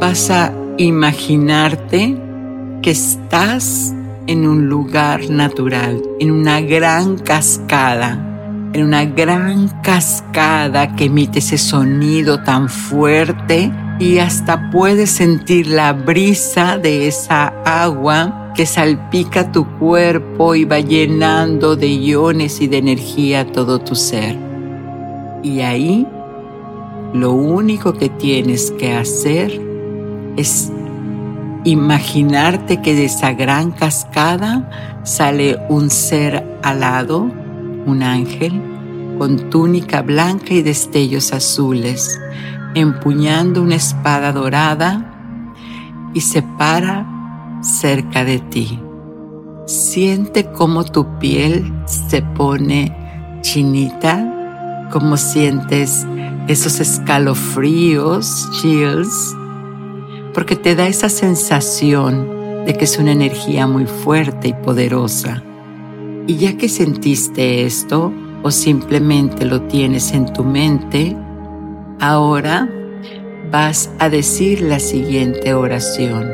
vas 0.00 0.30
a 0.30 0.52
imaginarte 0.78 2.16
que 2.80 2.90
estás 2.90 3.94
en 4.26 4.46
un 4.46 4.68
lugar 4.68 5.28
natural, 5.28 6.02
en 6.18 6.30
una 6.30 6.62
gran 6.62 7.18
cascada 7.18 8.33
en 8.74 8.82
una 8.82 9.04
gran 9.04 9.68
cascada 9.82 10.96
que 10.96 11.04
emite 11.04 11.38
ese 11.38 11.58
sonido 11.58 12.42
tan 12.42 12.68
fuerte 12.68 13.70
y 14.00 14.18
hasta 14.18 14.68
puedes 14.72 15.10
sentir 15.10 15.68
la 15.68 15.92
brisa 15.92 16.76
de 16.76 17.06
esa 17.06 17.54
agua 17.64 18.50
que 18.56 18.66
salpica 18.66 19.52
tu 19.52 19.64
cuerpo 19.78 20.56
y 20.56 20.64
va 20.64 20.80
llenando 20.80 21.76
de 21.76 21.86
iones 21.86 22.60
y 22.60 22.66
de 22.66 22.78
energía 22.78 23.46
todo 23.46 23.78
tu 23.78 23.94
ser. 23.94 24.36
Y 25.44 25.60
ahí 25.60 26.04
lo 27.12 27.30
único 27.30 27.92
que 27.94 28.08
tienes 28.08 28.72
que 28.72 28.92
hacer 28.92 29.52
es 30.36 30.72
imaginarte 31.62 32.82
que 32.82 32.96
de 32.96 33.04
esa 33.04 33.34
gran 33.34 33.70
cascada 33.70 34.68
sale 35.04 35.58
un 35.68 35.90
ser 35.90 36.44
alado 36.64 37.43
un 37.86 38.02
ángel 38.02 38.60
con 39.18 39.50
túnica 39.50 40.02
blanca 40.02 40.54
y 40.54 40.62
destellos 40.62 41.32
azules, 41.32 42.20
empuñando 42.74 43.62
una 43.62 43.76
espada 43.76 44.32
dorada 44.32 45.10
y 46.12 46.20
se 46.20 46.42
para 46.42 47.06
cerca 47.62 48.24
de 48.24 48.38
ti. 48.38 48.80
Siente 49.66 50.50
cómo 50.52 50.84
tu 50.84 51.18
piel 51.18 51.72
se 51.86 52.22
pone 52.22 53.38
chinita, 53.40 54.88
cómo 54.92 55.16
sientes 55.16 56.06
esos 56.48 56.80
escalofríos, 56.80 58.48
chills, 58.60 59.34
porque 60.34 60.56
te 60.56 60.74
da 60.74 60.86
esa 60.86 61.08
sensación 61.08 62.64
de 62.66 62.74
que 62.76 62.84
es 62.84 62.98
una 62.98 63.12
energía 63.12 63.66
muy 63.66 63.86
fuerte 63.86 64.48
y 64.48 64.52
poderosa. 64.52 65.42
Y 66.26 66.36
ya 66.36 66.56
que 66.56 66.68
sentiste 66.70 67.64
esto 67.64 68.12
o 68.42 68.50
simplemente 68.50 69.44
lo 69.44 69.62
tienes 69.62 70.12
en 70.12 70.32
tu 70.32 70.42
mente, 70.42 71.16
ahora 72.00 72.68
vas 73.50 73.90
a 73.98 74.08
decir 74.08 74.62
la 74.62 74.80
siguiente 74.80 75.52
oración. 75.52 76.30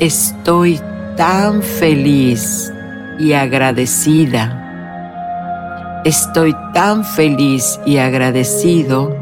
Estoy 0.00 0.80
tan 1.16 1.62
feliz 1.62 2.72
y 3.18 3.34
agradecida. 3.34 4.60
Estoy 6.04 6.54
tan 6.72 7.04
feliz 7.04 7.78
y 7.86 7.98
agradecido 7.98 9.14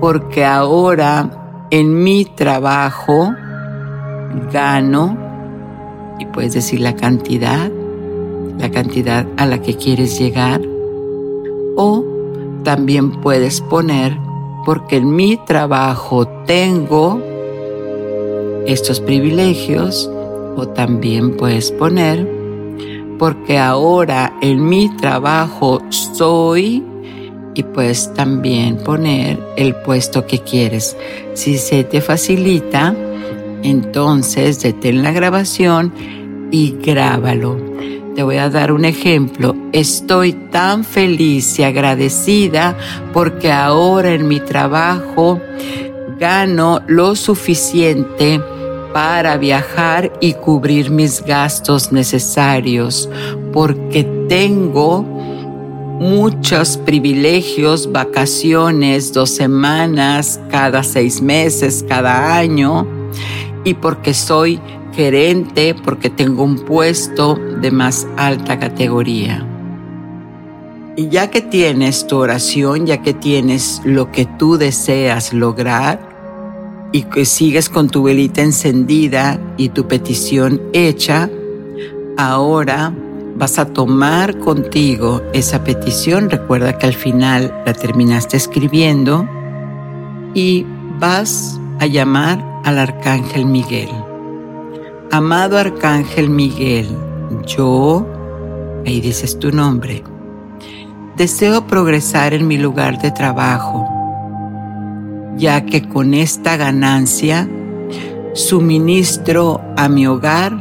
porque 0.00 0.44
ahora 0.44 1.66
en 1.70 2.02
mi 2.02 2.24
trabajo 2.24 3.32
gano, 4.52 5.16
y 6.18 6.26
puedes 6.26 6.52
decir 6.54 6.80
la 6.80 6.94
cantidad, 6.94 7.70
la 8.62 8.70
cantidad 8.70 9.26
a 9.36 9.44
la 9.44 9.60
que 9.60 9.74
quieres 9.74 10.18
llegar. 10.18 10.62
O 11.76 12.04
también 12.62 13.10
puedes 13.20 13.60
poner, 13.60 14.16
porque 14.64 14.96
en 14.96 15.14
mi 15.14 15.36
trabajo 15.36 16.26
tengo 16.46 17.20
estos 18.66 19.00
privilegios. 19.00 20.08
O 20.54 20.68
también 20.68 21.36
puedes 21.38 21.72
poner, 21.72 22.28
porque 23.18 23.58
ahora 23.58 24.34
en 24.42 24.68
mi 24.68 24.94
trabajo 24.98 25.80
soy 25.88 26.84
y 27.54 27.62
puedes 27.62 28.12
también 28.12 28.76
poner 28.76 29.38
el 29.56 29.74
puesto 29.76 30.26
que 30.26 30.40
quieres. 30.40 30.94
Si 31.32 31.56
se 31.56 31.84
te 31.84 32.02
facilita, 32.02 32.94
entonces 33.62 34.60
detén 34.60 35.02
la 35.02 35.12
grabación 35.12 35.94
y 36.50 36.76
grábalo. 36.84 37.56
Te 38.14 38.22
voy 38.22 38.36
a 38.36 38.50
dar 38.50 38.72
un 38.72 38.84
ejemplo. 38.84 39.56
Estoy 39.72 40.32
tan 40.32 40.84
feliz 40.84 41.58
y 41.58 41.62
agradecida 41.62 42.76
porque 43.12 43.50
ahora 43.50 44.12
en 44.12 44.28
mi 44.28 44.38
trabajo 44.38 45.40
gano 46.18 46.80
lo 46.86 47.16
suficiente 47.16 48.38
para 48.92 49.38
viajar 49.38 50.12
y 50.20 50.34
cubrir 50.34 50.90
mis 50.90 51.24
gastos 51.24 51.90
necesarios, 51.90 53.08
porque 53.52 54.04
tengo 54.28 55.02
muchos 55.98 56.76
privilegios, 56.76 57.90
vacaciones, 57.90 59.12
dos 59.14 59.30
semanas, 59.30 60.38
cada 60.50 60.82
seis 60.82 61.22
meses, 61.22 61.84
cada 61.88 62.36
año, 62.36 62.86
y 63.64 63.74
porque 63.74 64.12
soy 64.12 64.60
gerente 64.92 65.74
porque 65.74 66.10
tengo 66.10 66.44
un 66.44 66.56
puesto 66.56 67.34
de 67.60 67.70
más 67.70 68.06
alta 68.16 68.58
categoría. 68.58 69.46
Y 70.96 71.08
ya 71.08 71.30
que 71.30 71.40
tienes 71.40 72.06
tu 72.06 72.18
oración, 72.18 72.86
ya 72.86 73.02
que 73.02 73.14
tienes 73.14 73.80
lo 73.84 74.12
que 74.12 74.26
tú 74.26 74.58
deseas 74.58 75.32
lograr 75.32 76.12
y 76.92 77.04
que 77.04 77.24
sigues 77.24 77.70
con 77.70 77.88
tu 77.88 78.02
velita 78.02 78.42
encendida 78.42 79.40
y 79.56 79.70
tu 79.70 79.88
petición 79.88 80.60
hecha, 80.74 81.30
ahora 82.18 82.92
vas 83.36 83.58
a 83.58 83.66
tomar 83.66 84.38
contigo 84.38 85.22
esa 85.32 85.64
petición. 85.64 86.28
Recuerda 86.28 86.76
que 86.76 86.86
al 86.86 86.94
final 86.94 87.62
la 87.64 87.72
terminaste 87.72 88.36
escribiendo 88.36 89.26
y 90.34 90.66
vas 90.98 91.58
a 91.80 91.86
llamar 91.86 92.44
al 92.64 92.78
arcángel 92.78 93.46
Miguel. 93.46 93.88
Amado 95.14 95.58
Arcángel 95.58 96.30
Miguel, 96.30 96.88
yo, 97.46 98.06
ahí 98.86 98.98
dices 99.02 99.38
tu 99.38 99.52
nombre, 99.52 100.02
deseo 101.18 101.66
progresar 101.66 102.32
en 102.32 102.48
mi 102.48 102.56
lugar 102.56 102.98
de 102.98 103.10
trabajo, 103.10 103.86
ya 105.36 105.66
que 105.66 105.86
con 105.86 106.14
esta 106.14 106.56
ganancia 106.56 107.46
suministro 108.32 109.60
a 109.76 109.90
mi 109.90 110.06
hogar 110.06 110.56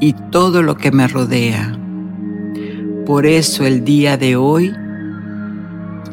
y 0.00 0.14
todo 0.14 0.62
lo 0.62 0.78
que 0.78 0.90
me 0.90 1.06
rodea. 1.06 1.78
Por 3.04 3.26
eso 3.26 3.66
el 3.66 3.84
día 3.84 4.16
de 4.16 4.36
hoy, 4.36 4.74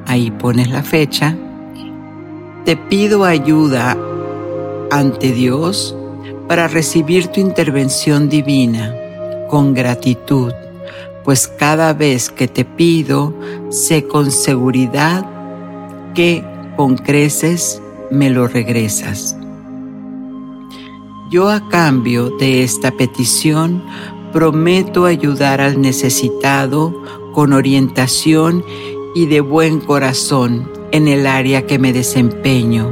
ahí 0.05 0.31
pones 0.31 0.69
la 0.69 0.83
fecha, 0.83 1.37
te 2.65 2.75
pido 2.75 3.23
ayuda 3.23 3.97
ante 4.91 5.31
Dios 5.31 5.95
para 6.47 6.67
recibir 6.67 7.27
tu 7.27 7.39
intervención 7.39 8.29
divina 8.29 8.93
con 9.49 9.73
gratitud, 9.73 10.51
pues 11.23 11.47
cada 11.47 11.93
vez 11.93 12.29
que 12.29 12.47
te 12.47 12.65
pido, 12.65 13.33
sé 13.69 14.07
con 14.07 14.31
seguridad 14.31 15.25
que 16.13 16.43
con 16.75 16.95
creces 16.95 17.81
me 18.11 18.29
lo 18.29 18.47
regresas. 18.47 19.37
Yo 21.31 21.49
a 21.49 21.67
cambio 21.69 22.29
de 22.37 22.63
esta 22.63 22.91
petición 22.91 23.83
prometo 24.31 25.05
ayudar 25.05 25.61
al 25.61 25.79
necesitado 25.79 26.93
con 27.33 27.53
orientación 27.53 28.63
y 29.15 29.27
de 29.27 29.41
buen 29.41 29.79
corazón 29.79 30.69
en 30.91 31.07
el 31.07 31.25
área 31.25 31.65
que 31.65 31.79
me 31.79 31.93
desempeño 31.93 32.91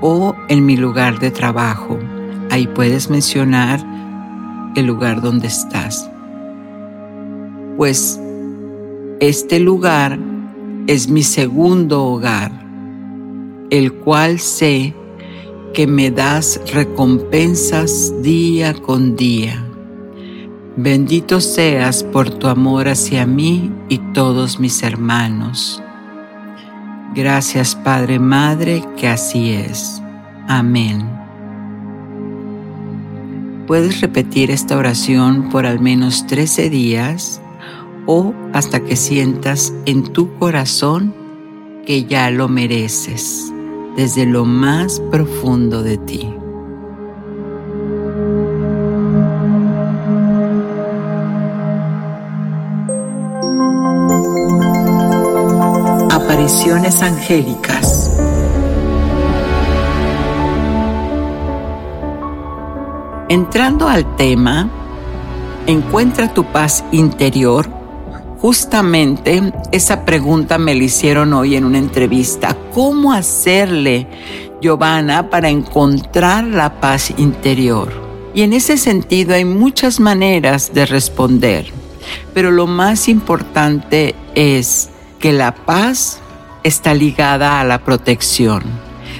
o 0.00 0.34
en 0.48 0.66
mi 0.66 0.76
lugar 0.76 1.18
de 1.18 1.30
trabajo. 1.30 1.98
Ahí 2.50 2.66
puedes 2.66 3.10
mencionar 3.10 3.84
el 4.76 4.86
lugar 4.86 5.20
donde 5.20 5.46
estás. 5.46 6.10
Pues 7.76 8.20
este 9.20 9.60
lugar 9.60 10.18
es 10.86 11.08
mi 11.08 11.22
segundo 11.22 12.04
hogar, 12.04 12.52
el 13.70 13.92
cual 13.92 14.38
sé 14.38 14.94
que 15.72 15.86
me 15.86 16.10
das 16.10 16.60
recompensas 16.72 18.12
día 18.22 18.74
con 18.74 19.14
día. 19.16 19.64
Bendito 20.76 21.40
seas 21.40 22.02
por 22.02 22.30
tu 22.30 22.48
amor 22.48 22.88
hacia 22.88 23.26
mí 23.26 23.70
y 23.88 23.98
todos 24.12 24.58
mis 24.58 24.82
hermanos. 24.82 25.82
Gracias 27.14 27.74
Padre 27.74 28.18
Madre, 28.18 28.82
que 28.96 29.08
así 29.08 29.52
es. 29.52 30.00
Amén. 30.48 31.19
Puedes 33.70 34.00
repetir 34.00 34.50
esta 34.50 34.76
oración 34.76 35.48
por 35.48 35.64
al 35.64 35.78
menos 35.78 36.26
13 36.26 36.70
días 36.70 37.40
o 38.04 38.34
hasta 38.52 38.80
que 38.80 38.96
sientas 38.96 39.72
en 39.86 40.02
tu 40.02 40.34
corazón 40.40 41.14
que 41.86 42.02
ya 42.02 42.32
lo 42.32 42.48
mereces 42.48 43.52
desde 43.94 44.26
lo 44.26 44.44
más 44.44 44.98
profundo 45.12 45.84
de 45.84 45.98
ti. 45.98 46.28
Apariciones 56.10 57.02
angélicas. 57.02 57.99
Entrando 63.30 63.86
al 63.86 64.16
tema, 64.16 64.68
encuentra 65.68 66.34
tu 66.34 66.46
paz 66.46 66.84
interior. 66.90 67.70
Justamente 68.40 69.52
esa 69.70 70.04
pregunta 70.04 70.58
me 70.58 70.74
la 70.74 70.82
hicieron 70.82 71.32
hoy 71.32 71.54
en 71.54 71.64
una 71.64 71.78
entrevista. 71.78 72.56
¿Cómo 72.74 73.12
hacerle, 73.12 74.08
Giovanna, 74.60 75.30
para 75.30 75.48
encontrar 75.48 76.42
la 76.42 76.80
paz 76.80 77.14
interior? 77.18 77.92
Y 78.34 78.42
en 78.42 78.52
ese 78.52 78.76
sentido 78.76 79.36
hay 79.36 79.44
muchas 79.44 80.00
maneras 80.00 80.74
de 80.74 80.86
responder, 80.86 81.66
pero 82.34 82.50
lo 82.50 82.66
más 82.66 83.06
importante 83.08 84.16
es 84.34 84.90
que 85.20 85.32
la 85.32 85.54
paz 85.54 86.18
está 86.64 86.94
ligada 86.94 87.60
a 87.60 87.64
la 87.64 87.78
protección. 87.84 88.64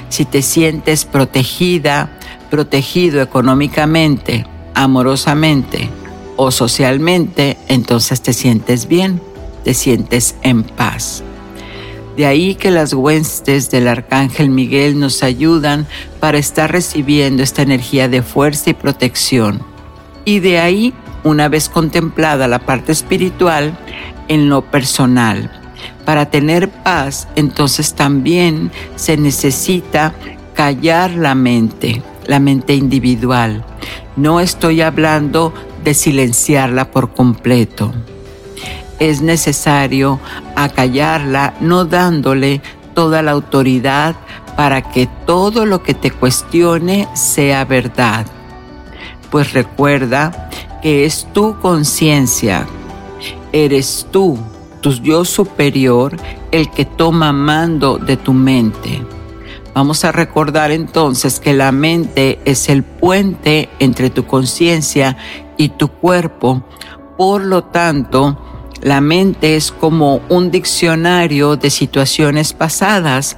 Si 0.08 0.24
te 0.24 0.42
sientes 0.42 1.04
protegida, 1.04 2.18
protegido 2.50 3.22
económicamente, 3.22 4.44
amorosamente 4.74 5.88
o 6.36 6.50
socialmente, 6.50 7.56
entonces 7.68 8.20
te 8.20 8.32
sientes 8.32 8.86
bien, 8.86 9.20
te 9.64 9.74
sientes 9.74 10.34
en 10.42 10.62
paz. 10.62 11.22
De 12.16 12.26
ahí 12.26 12.54
que 12.54 12.70
las 12.70 12.92
huestes 12.92 13.70
del 13.70 13.88
Arcángel 13.88 14.50
Miguel 14.50 14.98
nos 14.98 15.22
ayudan 15.22 15.86
para 16.18 16.38
estar 16.38 16.70
recibiendo 16.70 17.42
esta 17.42 17.62
energía 17.62 18.08
de 18.08 18.22
fuerza 18.22 18.70
y 18.70 18.74
protección. 18.74 19.62
Y 20.24 20.40
de 20.40 20.58
ahí, 20.58 20.92
una 21.24 21.48
vez 21.48 21.68
contemplada 21.68 22.48
la 22.48 22.58
parte 22.58 22.92
espiritual, 22.92 23.78
en 24.28 24.48
lo 24.48 24.62
personal, 24.62 25.50
para 26.04 26.26
tener 26.26 26.68
paz, 26.68 27.28
entonces 27.36 27.94
también 27.94 28.70
se 28.96 29.16
necesita 29.16 30.14
callar 30.54 31.12
la 31.12 31.34
mente, 31.34 32.02
la 32.26 32.40
mente 32.40 32.74
individual. 32.74 33.64
No 34.16 34.40
estoy 34.40 34.80
hablando 34.80 35.52
de 35.85 35.94
silenciarla 35.94 36.90
por 36.90 37.12
completo. 37.12 37.92
Es 38.98 39.22
necesario 39.22 40.20
acallarla, 40.56 41.54
no 41.61 41.85
dándole 41.85 42.61
toda 42.94 43.22
la 43.22 43.30
autoridad 43.30 44.16
para 44.56 44.83
que 44.83 45.09
todo 45.26 45.64
lo 45.64 45.83
que 45.83 45.94
te 45.94 46.11
cuestione 46.11 47.09
sea 47.14 47.64
verdad. 47.64 48.26
Pues 49.30 49.52
recuerda 49.52 50.50
que 50.83 51.04
es 51.04 51.26
tu 51.33 51.59
conciencia, 51.61 52.66
eres 53.52 54.06
tú 54.11 54.38
tu 54.80 54.92
yo 54.92 55.24
superior 55.24 56.16
el 56.50 56.70
que 56.70 56.85
toma 56.85 57.33
mando 57.33 57.98
de 57.98 58.16
tu 58.16 58.33
mente. 58.33 59.02
Vamos 59.74 60.04
a 60.04 60.12
recordar 60.12 60.72
entonces 60.72 61.38
que 61.38 61.54
la 61.54 61.70
mente 61.70 62.40
es 62.44 62.68
el 62.68 62.83
puente 62.83 63.68
entre 63.78 64.11
tu 64.11 64.26
conciencia 64.26 65.16
y 65.56 65.70
tu 65.70 65.88
cuerpo. 65.88 66.64
Por 67.16 67.42
lo 67.42 67.64
tanto, 67.64 68.38
la 68.83 69.00
mente 69.00 69.56
es 69.56 69.70
como 69.70 70.22
un 70.28 70.50
diccionario 70.50 71.56
de 71.56 71.70
situaciones 71.70 72.52
pasadas 72.52 73.37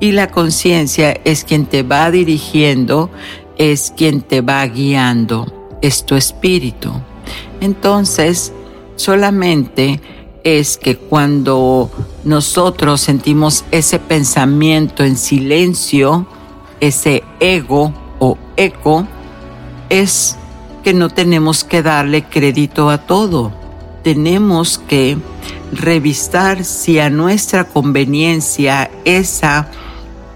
y 0.00 0.12
la 0.12 0.30
conciencia 0.30 1.12
es 1.24 1.44
quien 1.44 1.66
te 1.66 1.82
va 1.82 2.10
dirigiendo, 2.10 3.10
es 3.56 3.92
quien 3.96 4.20
te 4.20 4.40
va 4.40 4.66
guiando, 4.66 5.78
es 5.80 6.04
tu 6.04 6.14
espíritu. 6.14 6.92
Entonces, 7.60 8.52
solamente 8.96 10.00
es 10.44 10.76
que 10.78 10.96
cuando 10.96 11.90
nosotros 12.24 13.00
sentimos 13.00 13.64
ese 13.70 13.98
pensamiento 13.98 15.04
en 15.04 15.16
silencio, 15.16 16.26
ese 16.80 17.22
ego 17.40 17.92
o 18.18 18.38
eco, 18.56 19.06
es 19.88 20.36
que 20.82 20.94
no 20.94 21.10
tenemos 21.10 21.64
que 21.64 21.82
darle 21.82 22.24
crédito 22.24 22.90
a 22.90 22.98
todo. 22.98 23.52
Tenemos 24.02 24.78
que 24.78 25.18
revisar 25.72 26.64
si 26.64 26.98
a 26.98 27.10
nuestra 27.10 27.64
conveniencia 27.64 28.90
esa 29.04 29.68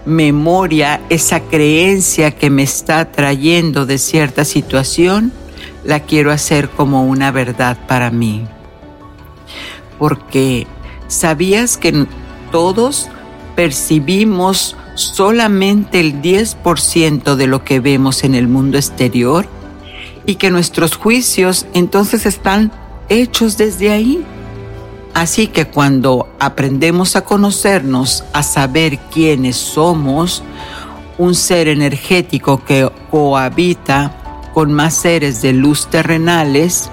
memoria, 0.05 1.01
esa 1.09 1.39
creencia 1.39 2.29
que 2.31 2.51
me 2.51 2.61
está 2.61 3.11
trayendo 3.11 3.87
de 3.87 3.97
cierta 3.97 4.45
situación, 4.45 5.33
la 5.83 6.01
quiero 6.01 6.31
hacer 6.31 6.69
como 6.69 7.05
una 7.05 7.31
verdad 7.31 7.77
para 7.87 8.11
mí 8.11 8.45
porque 9.97 10.67
sabías 11.07 11.77
que 11.77 12.07
todos 12.51 13.09
percibimos 13.55 14.75
solamente 14.95 15.99
el 15.99 16.21
10% 16.21 17.35
de 17.35 17.47
lo 17.47 17.63
que 17.63 17.79
vemos 17.79 18.23
en 18.23 18.35
el 18.35 18.47
mundo 18.47 18.77
exterior 18.77 19.47
y 20.25 20.35
que 20.35 20.49
nuestros 20.49 20.95
juicios 20.95 21.65
entonces 21.73 22.25
están 22.25 22.71
hechos 23.09 23.57
desde 23.57 23.91
ahí. 23.91 24.23
Así 25.13 25.47
que 25.47 25.65
cuando 25.65 26.27
aprendemos 26.39 27.15
a 27.15 27.23
conocernos, 27.23 28.25
a 28.33 28.43
saber 28.43 28.97
quiénes 29.13 29.55
somos, 29.55 30.43
un 31.17 31.35
ser 31.35 31.69
energético 31.69 32.63
que 32.63 32.89
cohabita 33.09 34.51
con 34.53 34.73
más 34.73 34.93
seres 34.95 35.41
de 35.41 35.53
luz 35.53 35.87
terrenales, 35.87 36.89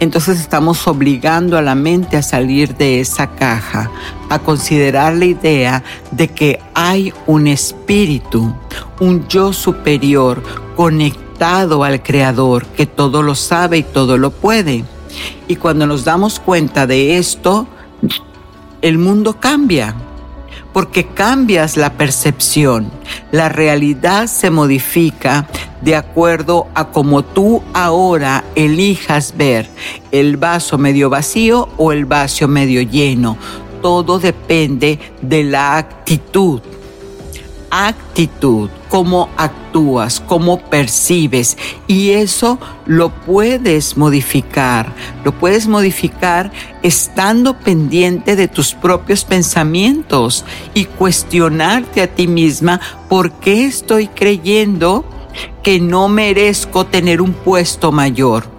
entonces 0.00 0.40
estamos 0.40 0.86
obligando 0.86 1.56
a 1.56 1.62
la 1.62 1.74
mente 1.74 2.16
a 2.16 2.22
salir 2.22 2.76
de 2.76 3.00
esa 3.00 3.28
caja, 3.28 3.90
a 4.28 4.38
considerar 4.38 5.14
la 5.14 5.26
idea 5.26 5.84
de 6.10 6.28
que 6.28 6.60
hay 6.74 7.12
un 7.26 7.46
espíritu, 7.46 8.54
un 9.00 9.26
yo 9.28 9.52
superior 9.52 10.42
conectado 10.76 11.84
al 11.84 12.02
Creador, 12.02 12.66
que 12.66 12.86
todo 12.86 13.22
lo 13.22 13.34
sabe 13.34 13.78
y 13.78 13.82
todo 13.82 14.18
lo 14.18 14.30
puede. 14.30 14.84
Y 15.46 15.56
cuando 15.56 15.86
nos 15.86 16.04
damos 16.04 16.40
cuenta 16.40 16.86
de 16.86 17.18
esto, 17.18 17.66
el 18.82 18.98
mundo 18.98 19.38
cambia 19.40 19.94
porque 20.74 21.06
cambias 21.06 21.76
la 21.76 21.92
percepción. 21.92 22.90
La 23.30 23.48
realidad 23.48 24.26
se 24.26 24.50
modifica 24.50 25.46
de 25.80 25.94
acuerdo 25.94 26.66
a 26.74 26.90
cómo 26.90 27.24
tú 27.24 27.62
ahora 27.72 28.44
elijas 28.56 29.34
ver 29.36 29.70
el 30.10 30.36
vaso 30.36 30.76
medio 30.76 31.08
vacío 31.08 31.68
o 31.76 31.92
el 31.92 32.06
vaso 32.06 32.48
medio 32.48 32.82
lleno. 32.82 33.38
Todo 33.80 34.18
depende 34.18 34.98
de 35.22 35.44
la 35.44 35.78
actitud. 35.78 36.60
Actitud, 37.74 38.70
cómo 38.88 39.28
actúas, 39.36 40.20
cómo 40.20 40.60
percibes. 40.60 41.56
Y 41.88 42.10
eso 42.10 42.58
lo 42.86 43.10
puedes 43.10 43.96
modificar. 43.96 44.94
Lo 45.24 45.32
puedes 45.32 45.66
modificar 45.66 46.52
estando 46.82 47.58
pendiente 47.58 48.36
de 48.36 48.46
tus 48.46 48.74
propios 48.74 49.24
pensamientos 49.24 50.44
y 50.72 50.84
cuestionarte 50.84 52.02
a 52.02 52.06
ti 52.06 52.28
misma 52.28 52.80
por 53.08 53.32
qué 53.32 53.64
estoy 53.64 54.06
creyendo 54.06 55.04
que 55.64 55.80
no 55.80 56.08
merezco 56.08 56.86
tener 56.86 57.20
un 57.20 57.32
puesto 57.32 57.90
mayor 57.90 58.53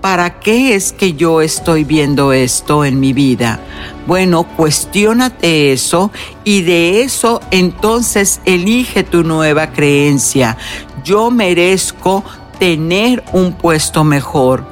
¿para 0.00 0.40
qué 0.40 0.74
es 0.74 0.92
que 0.92 1.14
yo 1.14 1.40
estoy 1.40 1.84
viendo 1.84 2.32
esto 2.32 2.84
en 2.84 3.00
mi 3.00 3.12
vida? 3.12 3.60
Bueno, 4.06 4.44
cuestiónate 4.44 5.72
eso 5.72 6.10
y 6.44 6.62
de 6.62 7.02
eso 7.02 7.40
entonces 7.50 8.40
elige 8.44 9.04
tu 9.04 9.22
nueva 9.22 9.72
creencia. 9.72 10.56
Yo 11.04 11.30
merezco 11.30 12.24
tener 12.58 13.24
un 13.32 13.54
puesto 13.54 14.04
mejor. 14.04 14.64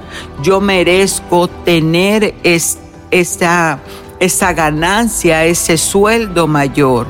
Yo 0.42 0.60
merezco 0.60 1.48
tener 1.48 2.34
esa, 2.42 3.80
esa 4.20 4.52
ganancia, 4.52 5.44
ese 5.46 5.78
sueldo 5.78 6.46
mayor. 6.46 7.06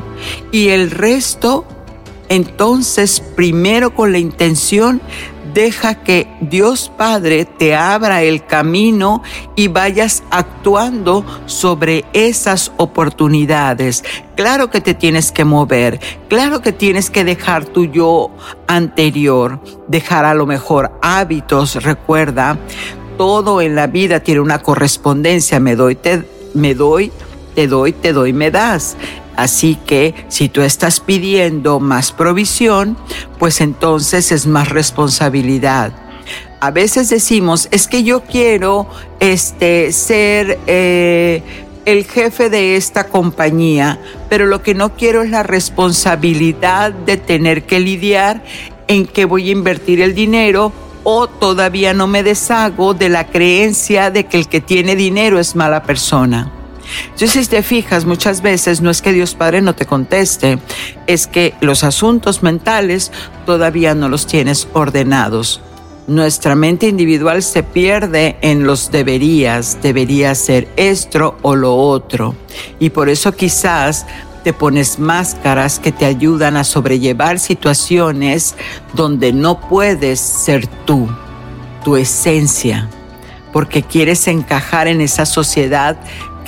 Y 0.52 0.68
el 0.68 0.90
resto, 0.90 1.66
entonces, 2.28 3.20
primero 3.20 3.94
con 3.94 4.12
la 4.12 4.18
intención 4.18 5.00
deja 5.54 6.02
que 6.02 6.26
Dios 6.40 6.90
Padre 6.96 7.44
te 7.44 7.74
abra 7.74 8.22
el 8.22 8.44
camino 8.44 9.22
y 9.56 9.68
vayas 9.68 10.22
actuando 10.30 11.24
sobre 11.46 12.04
esas 12.12 12.72
oportunidades. 12.76 14.04
Claro 14.36 14.70
que 14.70 14.80
te 14.80 14.94
tienes 14.94 15.32
que 15.32 15.44
mover, 15.44 16.00
claro 16.28 16.62
que 16.62 16.72
tienes 16.72 17.10
que 17.10 17.24
dejar 17.24 17.64
tu 17.64 17.86
yo 17.86 18.30
anterior, 18.66 19.60
dejar 19.88 20.24
a 20.24 20.34
lo 20.34 20.46
mejor 20.46 20.92
hábitos, 21.02 21.82
recuerda, 21.82 22.58
todo 23.16 23.60
en 23.60 23.74
la 23.74 23.88
vida 23.88 24.20
tiene 24.20 24.40
una 24.40 24.60
correspondencia, 24.60 25.58
me 25.58 25.74
doy, 25.74 25.96
te, 25.96 26.22
me 26.54 26.74
doy, 26.74 27.10
te 27.54 27.66
doy, 27.66 27.92
te 27.92 28.12
doy, 28.12 28.32
me 28.32 28.52
das. 28.52 28.96
Así 29.38 29.76
que 29.86 30.16
si 30.26 30.48
tú 30.48 30.62
estás 30.62 30.98
pidiendo 30.98 31.78
más 31.78 32.10
provisión, 32.10 32.96
pues 33.38 33.60
entonces 33.60 34.32
es 34.32 34.48
más 34.48 34.68
responsabilidad. 34.68 35.92
A 36.58 36.72
veces 36.72 37.08
decimos, 37.08 37.68
es 37.70 37.86
que 37.86 38.02
yo 38.02 38.22
quiero 38.24 38.88
este, 39.20 39.92
ser 39.92 40.58
eh, 40.66 41.44
el 41.84 42.04
jefe 42.04 42.50
de 42.50 42.74
esta 42.74 43.04
compañía, 43.04 44.00
pero 44.28 44.46
lo 44.46 44.60
que 44.60 44.74
no 44.74 44.96
quiero 44.96 45.22
es 45.22 45.30
la 45.30 45.44
responsabilidad 45.44 46.92
de 46.92 47.16
tener 47.16 47.62
que 47.62 47.78
lidiar 47.78 48.42
en 48.88 49.06
qué 49.06 49.24
voy 49.24 49.50
a 49.50 49.52
invertir 49.52 50.00
el 50.00 50.16
dinero 50.16 50.72
o 51.04 51.28
todavía 51.28 51.94
no 51.94 52.08
me 52.08 52.24
deshago 52.24 52.92
de 52.92 53.08
la 53.08 53.28
creencia 53.28 54.10
de 54.10 54.26
que 54.26 54.38
el 54.38 54.48
que 54.48 54.60
tiene 54.60 54.96
dinero 54.96 55.38
es 55.38 55.54
mala 55.54 55.84
persona. 55.84 56.57
Entonces, 57.04 57.32
si 57.32 57.50
te 57.50 57.62
fijas, 57.62 58.04
muchas 58.04 58.42
veces 58.42 58.80
no 58.80 58.90
es 58.90 59.02
que 59.02 59.12
Dios 59.12 59.34
Padre 59.34 59.62
no 59.62 59.74
te 59.74 59.86
conteste, 59.86 60.58
es 61.06 61.26
que 61.26 61.54
los 61.60 61.84
asuntos 61.84 62.42
mentales 62.42 63.12
todavía 63.46 63.94
no 63.94 64.08
los 64.08 64.26
tienes 64.26 64.68
ordenados. 64.72 65.60
Nuestra 66.06 66.54
mente 66.54 66.88
individual 66.88 67.42
se 67.42 67.62
pierde 67.62 68.38
en 68.40 68.64
los 68.64 68.90
deberías, 68.90 69.78
debería 69.82 70.34
ser 70.34 70.66
esto 70.76 71.36
o 71.42 71.54
lo 71.54 71.76
otro. 71.76 72.34
Y 72.78 72.88
por 72.90 73.10
eso 73.10 73.32
quizás 73.32 74.06
te 74.42 74.54
pones 74.54 74.98
máscaras 74.98 75.78
que 75.78 75.92
te 75.92 76.06
ayudan 76.06 76.56
a 76.56 76.64
sobrellevar 76.64 77.38
situaciones 77.38 78.54
donde 78.94 79.34
no 79.34 79.60
puedes 79.60 80.18
ser 80.20 80.66
tú, 80.86 81.08
tu 81.84 81.96
esencia, 81.96 82.88
porque 83.52 83.82
quieres 83.82 84.26
encajar 84.28 84.88
en 84.88 85.02
esa 85.02 85.26
sociedad 85.26 85.98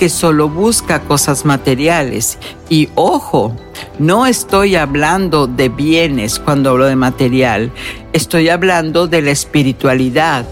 que 0.01 0.09
solo 0.09 0.49
busca 0.49 1.01
cosas 1.01 1.45
materiales. 1.45 2.39
Y 2.69 2.89
ojo, 2.95 3.55
no 3.99 4.25
estoy 4.25 4.75
hablando 4.75 5.45
de 5.45 5.69
bienes 5.69 6.39
cuando 6.39 6.71
hablo 6.71 6.87
de 6.87 6.95
material, 6.95 7.71
estoy 8.11 8.49
hablando 8.49 9.05
de 9.05 9.21
la 9.21 9.29
espiritualidad. 9.29 10.47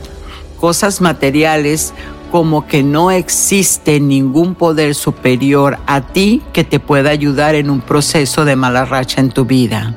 Cosas 0.59 1.01
materiales 1.01 1.95
como 2.31 2.67
que 2.67 2.83
no 2.83 3.09
existe 3.09 3.99
ningún 3.99 4.53
poder 4.53 4.93
superior 4.93 5.79
a 5.87 6.01
ti 6.01 6.43
que 6.53 6.63
te 6.63 6.79
pueda 6.79 7.09
ayudar 7.09 7.55
en 7.55 7.71
un 7.71 7.81
proceso 7.81 8.45
de 8.45 8.55
mala 8.55 8.85
racha 8.85 9.19
en 9.19 9.31
tu 9.31 9.45
vida. 9.45 9.95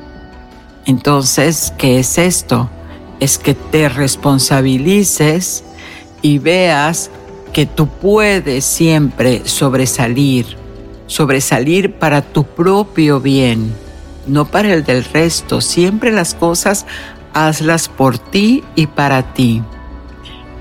Entonces, 0.87 1.71
¿qué 1.77 1.99
es 1.99 2.17
esto? 2.17 2.71
Es 3.19 3.37
que 3.37 3.53
te 3.53 3.87
responsabilices 3.87 5.63
y 6.23 6.39
veas 6.39 7.11
que 7.53 7.67
tú 7.67 7.87
puedes 7.87 8.65
siempre 8.65 9.43
sobresalir, 9.45 10.57
sobresalir 11.05 11.93
para 11.93 12.23
tu 12.23 12.43
propio 12.43 13.21
bien, 13.21 13.73
no 14.25 14.45
para 14.45 14.73
el 14.73 14.83
del 14.83 15.05
resto. 15.05 15.61
Siempre 15.61 16.11
las 16.11 16.33
cosas 16.33 16.85
hazlas 17.33 17.87
por 17.87 18.17
ti 18.17 18.63
y 18.75 18.87
para 18.87 19.33
ti. 19.33 19.61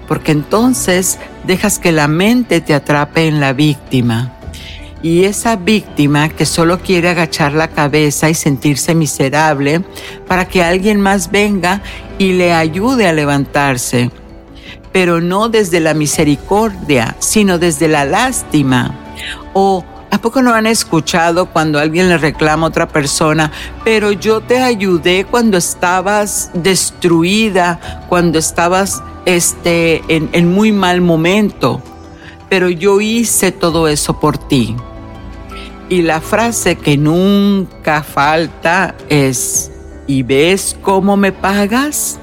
Porque 0.06 0.32
entonces 0.32 1.18
dejas 1.46 1.78
que 1.78 1.92
la 1.92 2.08
mente 2.08 2.60
te 2.60 2.74
atrape 2.74 3.26
en 3.26 3.40
la 3.40 3.54
víctima. 3.54 4.36
Y 5.02 5.24
esa 5.24 5.56
víctima 5.56 6.28
que 6.28 6.46
solo 6.46 6.78
quiere 6.78 7.08
agachar 7.08 7.54
la 7.54 7.68
cabeza 7.68 8.30
y 8.30 8.34
sentirse 8.34 8.94
miserable 8.94 9.82
para 10.28 10.46
que 10.46 10.62
alguien 10.62 11.00
más 11.00 11.30
venga 11.30 11.82
y 12.18 12.34
le 12.34 12.52
ayude 12.52 13.08
a 13.08 13.12
levantarse 13.12 14.10
pero 14.92 15.20
no 15.20 15.48
desde 15.48 15.80
la 15.80 15.94
misericordia, 15.94 17.16
sino 17.18 17.58
desde 17.58 17.88
la 17.88 18.04
lástima. 18.04 18.94
O 19.52 19.84
¿A 20.12 20.18
poco 20.18 20.42
no 20.42 20.52
han 20.52 20.66
escuchado 20.66 21.46
cuando 21.46 21.78
alguien 21.78 22.10
le 22.10 22.18
reclama 22.18 22.66
a 22.66 22.68
otra 22.68 22.86
persona, 22.86 23.50
pero 23.82 24.12
yo 24.12 24.42
te 24.42 24.60
ayudé 24.60 25.24
cuando 25.24 25.56
estabas 25.56 26.50
destruida, 26.52 28.04
cuando 28.10 28.38
estabas 28.38 29.02
este, 29.24 30.02
en, 30.08 30.28
en 30.34 30.52
muy 30.52 30.70
mal 30.70 31.00
momento, 31.00 31.80
pero 32.50 32.68
yo 32.68 33.00
hice 33.00 33.52
todo 33.52 33.88
eso 33.88 34.20
por 34.20 34.36
ti? 34.36 34.76
Y 35.88 36.02
la 36.02 36.20
frase 36.20 36.76
que 36.76 36.98
nunca 36.98 38.02
falta 38.02 38.94
es, 39.08 39.70
¿y 40.06 40.24
ves 40.24 40.76
cómo 40.82 41.16
me 41.16 41.32
pagas? 41.32 42.18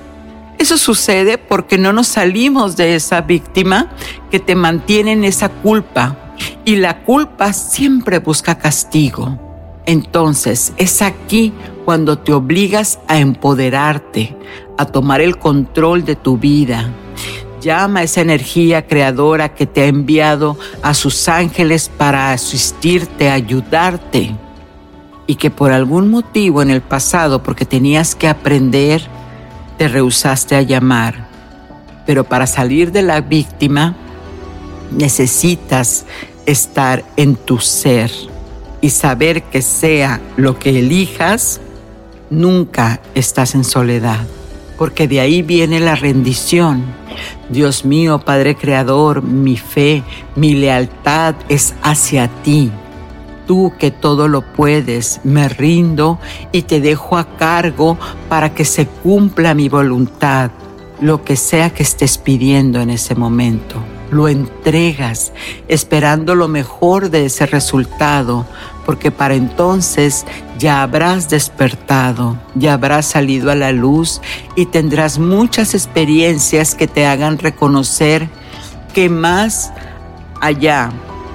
Eso 0.60 0.78
sucede 0.78 1.38
porque 1.38 1.78
no 1.78 1.94
nos 1.94 2.08
salimos 2.08 2.76
de 2.76 2.94
esa 2.94 3.22
víctima 3.22 3.90
que 4.30 4.40
te 4.40 4.56
mantiene 4.56 5.14
en 5.14 5.24
esa 5.24 5.48
culpa. 5.48 6.36
Y 6.66 6.76
la 6.76 7.02
culpa 7.04 7.54
siempre 7.54 8.20
busca 8.20 8.58
castigo. 8.58 9.40
Entonces 9.86 10.74
es 10.76 11.02
aquí 11.02 11.54
cuando 11.86 12.20
te 12.20 12.34
obligas 12.34 13.00
a 13.08 13.20
empoderarte, 13.20 14.36
a 14.78 14.86
tomar 14.86 15.22
el 15.22 15.40
control 15.40 16.04
de 16.04 16.18
tu 16.18 16.38
vida. 16.38 16.90
Llama 17.62 18.02
a 18.02 18.04
esa 18.04 18.20
energía 18.20 18.86
creadora 18.86 19.56
que 19.56 19.66
te 19.66 19.84
ha 19.84 19.86
enviado 19.86 20.58
a 20.84 20.94
sus 20.94 21.30
ángeles 21.30 21.90
para 21.90 22.34
asistirte, 22.34 23.30
ayudarte. 23.30 24.36
Y 25.26 25.36
que 25.36 25.52
por 25.52 25.72
algún 25.72 26.10
motivo 26.10 26.62
en 26.62 26.70
el 26.70 26.82
pasado, 26.82 27.44
porque 27.44 27.66
tenías 27.66 28.14
que 28.14 28.28
aprender, 28.28 29.08
te 29.80 29.88
rehusaste 29.88 30.58
a 30.58 30.62
llamar, 30.62 31.26
pero 32.06 32.26
para 32.26 32.46
salir 32.48 32.92
de 32.92 33.02
la 33.02 33.22
víctima 33.22 33.96
necesitas 34.92 36.06
estar 36.46 37.06
en 37.16 37.38
tu 37.38 37.60
ser 37.60 38.12
y 38.82 38.90
saber 38.90 39.42
que 39.44 39.62
sea 39.62 40.20
lo 40.36 40.60
que 40.60 40.78
elijas, 40.78 41.62
nunca 42.30 43.00
estás 43.16 43.56
en 43.56 43.64
soledad, 43.64 44.20
porque 44.78 45.08
de 45.08 45.22
ahí 45.22 45.44
viene 45.44 45.80
la 45.80 45.96
rendición. 45.96 46.84
Dios 47.48 47.86
mío, 47.86 48.20
Padre 48.20 48.56
Creador, 48.56 49.24
mi 49.24 49.56
fe, 49.56 50.04
mi 50.36 50.56
lealtad 50.56 51.36
es 51.48 51.74
hacia 51.84 52.28
ti 52.44 52.70
tú 53.50 53.74
que 53.80 53.90
todo 53.90 54.28
lo 54.28 54.44
puedes, 54.44 55.22
me 55.24 55.50
rindo 55.50 56.20
y 56.52 56.62
te 56.62 56.80
dejo 56.80 57.18
a 57.18 57.36
cargo 57.36 57.98
para 58.30 58.54
que 58.54 58.64
se 58.64 58.86
cumpla 58.86 59.56
mi 59.56 59.70
voluntad, 59.70 60.52
lo 61.02 61.24
que 61.24 61.36
sea 61.36 61.72
que 61.72 61.82
estés 61.82 62.20
pidiendo 62.20 62.80
en 62.80 62.92
ese 62.92 63.16
momento. 63.16 63.78
Lo 64.12 64.28
entregas 64.28 65.34
esperando 65.68 66.36
lo 66.36 66.48
mejor 66.48 67.10
de 67.10 67.26
ese 67.26 67.48
resultado, 67.48 68.46
porque 68.86 69.10
para 69.10 69.34
entonces 69.34 70.28
ya 70.60 70.84
habrás 70.84 71.28
despertado, 71.28 72.38
ya 72.54 72.74
habrás 72.74 73.08
salido 73.08 73.50
a 73.50 73.56
la 73.56 73.72
luz 73.72 74.22
y 74.56 74.68
tendrás 74.68 75.18
muchas 75.18 75.74
experiencias 75.74 76.76
que 76.76 76.86
te 76.86 77.08
hagan 77.08 77.40
reconocer 77.40 78.30
que 78.94 79.10
más 79.10 79.74
allá 80.40 80.92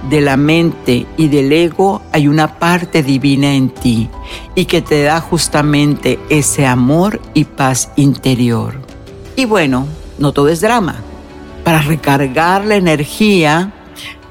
de 0.09 0.21
la 0.21 0.37
mente 0.37 1.07
y 1.17 1.29
del 1.29 1.53
ego 1.53 2.03
hay 2.13 2.29
una 2.29 2.59
parte 2.59 3.03
divina 3.03 3.55
en 3.55 3.71
ti 3.71 4.09
y 4.55 4.67
que 4.67 4.83
te 4.83 5.03
da 5.03 5.21
justamente 5.21 6.19
ese 6.29 6.67
amor 6.67 7.21
y 7.33 7.45
paz 7.45 7.91
interior. 7.97 8.75
Y 9.37 9.47
bueno, 9.47 9.87
no 10.19 10.33
todo 10.33 10.49
es 10.49 10.61
drama. 10.61 10.97
Para 11.65 11.81
recargar 11.81 12.65
la 12.65 12.77
energía, 12.77 13.73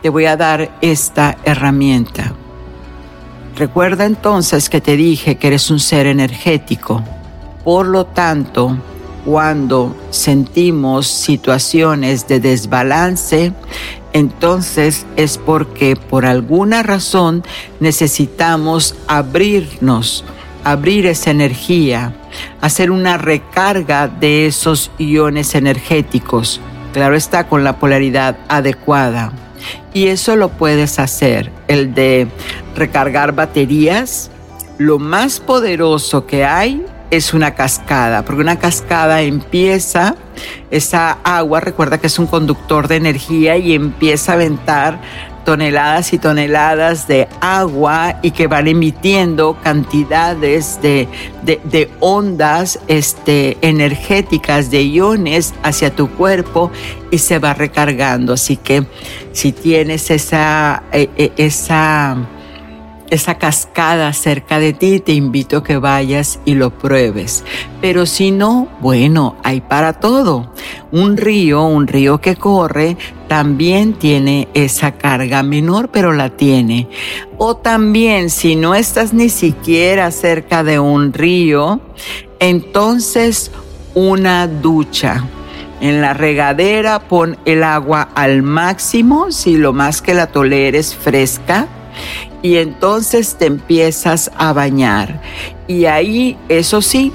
te 0.02 0.10
voy 0.10 0.26
a 0.26 0.38
dar 0.38 0.78
esta 0.82 1.38
herramienta. 1.44 2.34
Recuerda 3.56 4.06
entonces 4.06 4.70
que 4.70 4.82
te 4.82 4.96
dije 4.96 5.36
que 5.36 5.48
eres 5.48 5.70
un 5.72 5.80
ser 5.80 6.08
energético. 6.08 7.04
Por 7.64 7.88
lo 7.88 8.06
tanto, 8.06 8.78
cuando 9.26 9.96
sentimos 10.10 11.08
situaciones 11.08 12.28
de 12.28 12.40
desbalance, 12.40 13.54
entonces 14.14 15.06
es 15.16 15.38
porque 15.38 15.96
por 15.96 16.26
alguna 16.26 16.84
razón 16.84 17.44
necesitamos 17.80 18.96
abrirnos, 19.08 20.24
abrir 20.64 21.08
esa 21.08 21.32
energía, 21.32 22.14
hacer 22.62 22.92
una 22.92 23.18
recarga 23.18 24.08
de 24.08 24.46
esos 24.46 24.92
iones 25.00 25.56
energéticos. 25.56 26.62
Claro 26.94 27.16
está 27.16 27.48
con 27.48 27.64
la 27.64 27.80
polaridad 27.80 28.38
adecuada. 28.48 29.34
Y 29.94 30.08
eso 30.08 30.36
lo 30.36 30.50
puedes 30.50 31.00
hacer, 31.00 31.52
el 31.68 31.94
de 31.94 32.28
recargar 32.76 33.34
baterías. 33.34 34.30
Lo 34.78 35.00
más 35.00 35.40
poderoso 35.40 36.26
que 36.26 36.46
hay 36.46 36.84
es 37.16 37.34
una 37.34 37.54
cascada, 37.54 38.24
porque 38.24 38.42
una 38.42 38.58
cascada 38.58 39.22
empieza, 39.22 40.16
esa 40.72 41.20
agua, 41.24 41.60
recuerda 41.60 42.00
que 42.00 42.08
es 42.08 42.18
un 42.18 42.26
conductor 42.26 42.88
de 42.88 42.96
energía 42.96 43.56
y 43.58 43.74
empieza 43.74 44.32
a 44.32 44.36
aventar 44.36 45.00
toneladas 45.46 46.14
y 46.14 46.18
toneladas 46.18 47.08
de 47.08 47.28
agua 47.40 48.20
y 48.22 48.32
que 48.32 48.48
van 48.48 48.68
emitiendo 48.68 49.58
cantidades 49.62 50.82
de, 50.82 51.08
de, 51.44 51.92
ondas 52.00 52.80
este, 52.88 53.58
energéticas, 53.62 54.72
de 54.72 54.84
iones 54.84 55.54
hacia 55.62 55.96
tu 55.96 56.10
cuerpo 56.10 56.72
y 57.12 57.20
se 57.20 57.40
va 57.40 57.54
recargando. 57.54 58.34
Así 58.34 58.58
que 58.58 58.86
si 59.34 59.52
tienes 59.52 60.10
esa, 60.10 60.84
eh, 60.92 61.10
eh, 61.18 61.32
esa 61.38 62.18
esa 63.10 63.38
cascada 63.38 64.12
cerca 64.14 64.60
de 64.60 64.74
ti, 64.74 65.00
te 65.00 65.14
invito 65.14 65.58
a 65.58 65.64
que 65.64 65.78
vayas 65.78 66.40
y 66.46 66.56
lo 66.56 66.72
pruebes. 66.72 67.44
Pero 67.82 68.06
si 68.06 68.32
no, 68.32 68.68
bueno, 68.82 69.36
hay 69.44 69.62
para 69.62 69.94
todo. 69.94 70.52
Un 70.92 71.18
río, 71.18 71.64
un 71.64 71.88
río 71.88 72.20
que 72.22 72.36
corre, 72.36 72.98
también 73.28 73.94
tiene 73.94 74.48
esa 74.54 74.94
carga 74.94 75.44
menor, 75.44 75.90
pero 75.90 76.14
la 76.14 76.30
tiene. 76.32 76.88
O 77.38 77.58
también, 77.58 78.30
si 78.30 78.56
no 78.56 78.76
estás 78.76 79.14
ni 79.14 79.30
siquiera 79.30 80.12
cerca 80.12 80.64
de 80.64 80.80
un 80.80 81.14
río, 81.14 81.82
entonces 82.40 83.52
una 83.94 84.48
ducha. 84.48 85.24
En 85.82 86.02
la 86.02 86.14
regadera 86.14 87.00
pon 87.00 87.38
el 87.46 87.64
agua 87.64 88.10
al 88.16 88.42
máximo, 88.42 89.32
si 89.32 89.58
lo 89.58 89.74
más 89.74 90.02
que 90.02 90.14
la 90.14 90.28
toleres 90.28 90.96
fresca 90.96 91.68
y 92.44 92.58
entonces 92.58 93.36
te 93.40 93.48
empiezas 93.48 94.30
a 94.38 94.54
bañar. 94.54 95.22
Y 95.68 95.86
ahí, 95.86 96.38
eso 96.50 96.84
sí, 96.84 97.12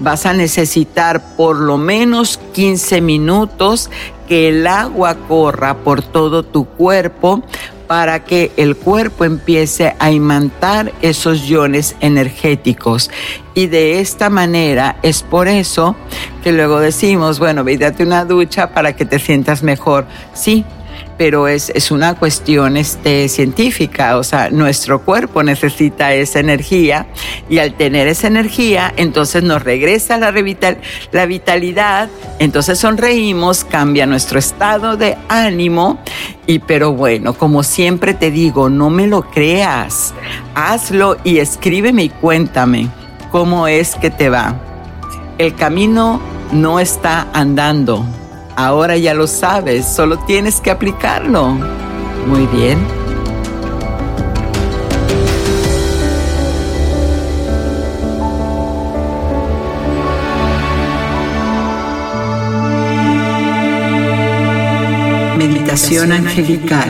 vas 0.00 0.26
a 0.26 0.34
necesitar 0.34 1.36
por 1.36 1.56
lo 1.56 1.78
menos 1.78 2.38
15 2.52 3.00
minutos 3.00 3.88
que 4.28 4.48
el 4.48 4.66
agua 4.66 5.16
corra 5.28 5.78
por 5.78 6.02
todo 6.02 6.42
tu 6.42 6.66
cuerpo 6.66 7.42
para 7.86 8.24
que 8.24 8.50
el 8.56 8.76
cuerpo 8.76 9.24
empiece 9.24 9.94
a 10.00 10.10
imantar 10.10 10.92
esos 11.02 11.48
iones 11.48 11.94
energéticos. 12.00 13.10
Y 13.54 13.68
de 13.68 14.00
esta 14.00 14.28
manera 14.28 14.96
es 15.02 15.22
por 15.22 15.46
eso 15.46 15.94
que 16.42 16.50
luego 16.50 16.80
decimos, 16.80 17.38
bueno, 17.38 17.64
date 17.64 18.02
una 18.02 18.24
ducha 18.24 18.74
para 18.74 18.96
que 18.96 19.04
te 19.04 19.20
sientas 19.20 19.62
mejor. 19.62 20.06
Sí, 20.34 20.64
pero 21.18 21.48
es, 21.48 21.70
es 21.74 21.90
una 21.90 22.14
cuestión 22.14 22.76
este, 22.76 23.28
científica, 23.28 24.18
o 24.18 24.24
sea, 24.24 24.50
nuestro 24.50 25.02
cuerpo 25.02 25.42
necesita 25.42 26.12
esa 26.12 26.40
energía 26.40 27.06
y 27.48 27.58
al 27.58 27.74
tener 27.74 28.08
esa 28.08 28.26
energía, 28.26 28.92
entonces 28.96 29.42
nos 29.42 29.62
regresa 29.62 30.18
la, 30.18 30.32
la 31.12 31.26
vitalidad, 31.26 32.08
entonces 32.38 32.78
sonreímos, 32.78 33.64
cambia 33.64 34.06
nuestro 34.06 34.38
estado 34.38 34.96
de 34.96 35.16
ánimo 35.28 35.98
y 36.46 36.58
pero 36.58 36.92
bueno, 36.92 37.34
como 37.34 37.62
siempre 37.62 38.14
te 38.14 38.30
digo, 38.30 38.68
no 38.68 38.90
me 38.90 39.06
lo 39.06 39.22
creas, 39.30 40.14
hazlo 40.54 41.16
y 41.24 41.38
escríbeme 41.38 42.04
y 42.04 42.08
cuéntame 42.08 42.88
cómo 43.30 43.68
es 43.68 43.96
que 43.96 44.10
te 44.10 44.28
va. 44.28 44.56
El 45.38 45.54
camino 45.54 46.20
no 46.52 46.80
está 46.80 47.28
andando 47.32 48.04
Ahora 48.58 48.96
ya 48.96 49.12
lo 49.12 49.26
sabes, 49.26 49.84
solo 49.86 50.18
tienes 50.20 50.62
que 50.62 50.70
aplicarlo. 50.70 51.58
Muy 52.26 52.46
bien. 52.46 52.78
Meditación 65.36 66.12
angelical. 66.12 66.88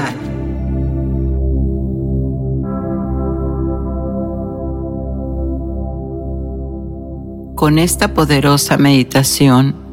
Con 7.56 7.80
esta 7.80 8.14
poderosa 8.14 8.78
meditación, 8.78 9.85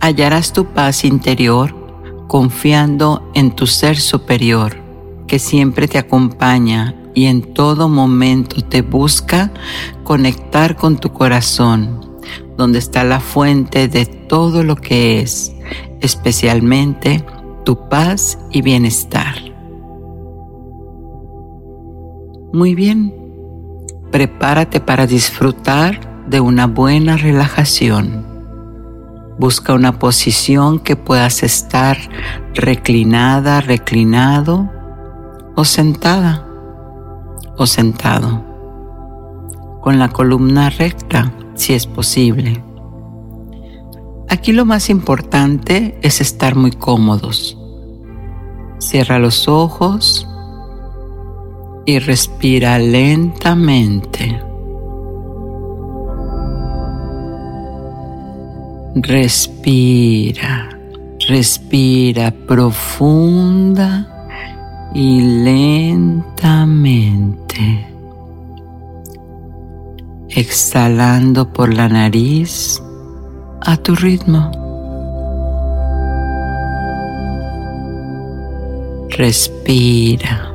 hallarás 0.00 0.52
tu 0.52 0.66
paz 0.66 1.04
interior 1.04 1.74
confiando 2.26 3.30
en 3.34 3.52
tu 3.52 3.66
ser 3.66 3.96
superior, 3.98 4.76
que 5.26 5.38
siempre 5.38 5.88
te 5.88 5.98
acompaña 5.98 6.94
y 7.14 7.26
en 7.26 7.54
todo 7.54 7.88
momento 7.88 8.62
te 8.62 8.82
busca 8.82 9.52
conectar 10.04 10.76
con 10.76 10.98
tu 10.98 11.12
corazón, 11.12 12.18
donde 12.56 12.78
está 12.78 13.04
la 13.04 13.20
fuente 13.20 13.88
de 13.88 14.06
todo 14.06 14.62
lo 14.62 14.76
que 14.76 15.20
es, 15.20 15.54
especialmente 16.00 17.24
tu 17.64 17.88
paz 17.88 18.38
y 18.50 18.62
bienestar. 18.62 19.36
Muy 22.52 22.74
bien, 22.74 23.14
prepárate 24.10 24.80
para 24.80 25.06
disfrutar 25.06 26.26
de 26.26 26.40
una 26.40 26.66
buena 26.66 27.16
relajación 27.16 28.35
Busca 29.38 29.74
una 29.74 29.98
posición 29.98 30.78
que 30.78 30.96
puedas 30.96 31.42
estar 31.42 31.98
reclinada, 32.54 33.60
reclinado 33.60 34.70
o 35.54 35.64
sentada 35.64 36.46
o 37.58 37.66
sentado. 37.66 38.44
Con 39.82 39.98
la 39.98 40.08
columna 40.08 40.70
recta, 40.70 41.32
si 41.54 41.74
es 41.74 41.86
posible. 41.86 42.64
Aquí 44.28 44.52
lo 44.52 44.64
más 44.64 44.90
importante 44.90 45.98
es 46.02 46.20
estar 46.20 46.56
muy 46.56 46.72
cómodos. 46.72 47.58
Cierra 48.78 49.18
los 49.18 49.48
ojos 49.48 50.26
y 51.84 51.98
respira 51.98 52.78
lentamente. 52.78 54.45
Respira, 58.98 60.70
respira 61.28 62.30
profunda 62.30 64.08
y 64.94 65.20
lentamente. 65.44 66.64
Exhalando 70.30 71.52
por 71.52 71.74
la 71.74 71.90
nariz 71.90 72.82
a 73.60 73.76
tu 73.76 73.94
ritmo. 73.94 74.50
Respira, 79.10 80.54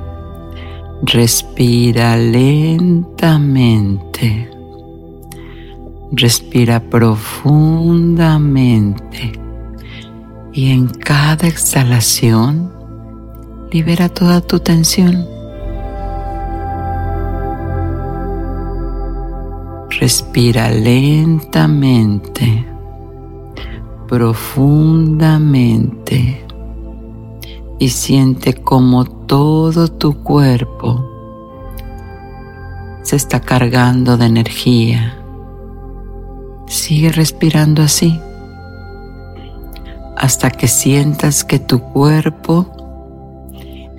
respira 1.03 2.17
lentamente. 2.17 3.21
Respira 6.13 6.81
profundamente 6.81 9.31
y 10.51 10.71
en 10.71 10.89
cada 10.89 11.47
exhalación 11.47 12.69
libera 13.71 14.09
toda 14.09 14.41
tu 14.41 14.59
tensión. 14.59 15.25
Respira 20.01 20.69
lentamente, 20.69 22.65
profundamente 24.09 26.45
y 27.79 27.87
siente 27.87 28.55
como 28.55 29.05
todo 29.05 29.87
tu 29.87 30.21
cuerpo 30.23 31.07
se 33.03 33.15
está 33.15 33.39
cargando 33.39 34.17
de 34.17 34.25
energía. 34.25 35.20
Sigue 36.71 37.11
respirando 37.11 37.81
así 37.81 38.17
hasta 40.15 40.49
que 40.51 40.69
sientas 40.69 41.43
que 41.43 41.59
tu 41.59 41.81
cuerpo 41.81 42.65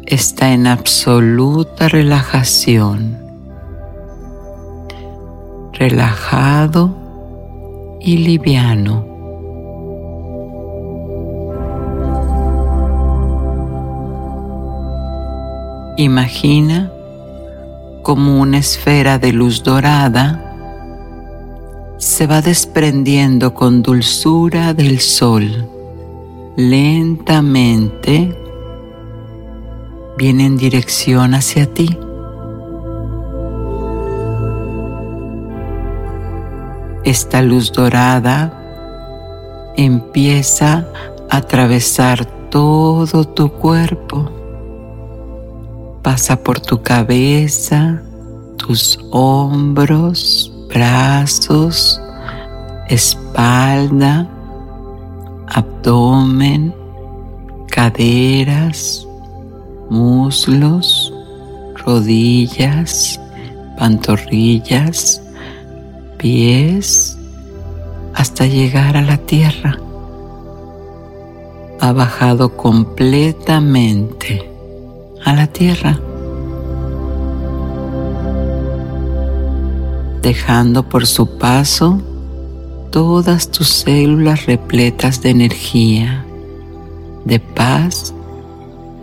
está 0.07 0.55
en 0.55 0.66
absoluta 0.66 1.91
relajación, 1.91 3.18
relajado 5.75 6.97
y 8.01 8.16
liviano. 8.16 9.05
Imagina 15.99 16.91
como 18.03 18.41
una 18.41 18.57
esfera 18.57 19.18
de 19.18 19.35
luz 19.35 19.62
dorada 19.62 20.51
se 22.03 22.26
va 22.26 22.42
desprendiendo 22.42 23.55
con 23.55 23.80
dulzura 23.80 24.74
del 24.74 24.98
sol. 24.98 25.68
Lentamente 26.57 28.36
viene 30.18 30.46
en 30.46 30.57
dirección 30.57 31.32
hacia 31.34 31.72
ti. 31.72 31.96
Esta 37.05 37.40
luz 37.40 37.70
dorada 37.70 38.53
empieza 39.76 40.88
a 41.30 41.36
atravesar 41.36 42.24
todo 42.50 43.24
tu 43.24 43.48
cuerpo 43.53 44.28
pasa 46.03 46.42
por 46.42 46.59
tu 46.59 46.82
cabeza, 46.82 48.03
tus 48.57 48.98
hombros, 49.12 50.51
brazos, 50.73 52.01
espalda, 52.89 54.29
abdomen, 55.49 56.75
caderas, 57.68 59.07
muslos, 59.91 61.12
rodillas, 61.85 63.20
pantorrillas, 63.79 65.23
pies, 66.18 67.18
hasta 68.14 68.47
llegar 68.47 68.97
a 68.97 69.03
la 69.03 69.18
tierra. 69.18 69.79
Ha 71.81 71.93
bajado 71.93 72.57
completamente 72.57 74.49
a 75.25 75.35
la 75.35 75.47
tierra, 75.49 76.01
dejando 80.23 80.89
por 80.89 81.07
su 81.07 81.37
paso 81.37 82.01
todas 82.91 83.51
tus 83.51 83.68
células 83.68 84.47
repletas 84.47 85.20
de 85.20 85.31
energía, 85.31 86.25
de 87.25 87.41
paz 87.41 88.14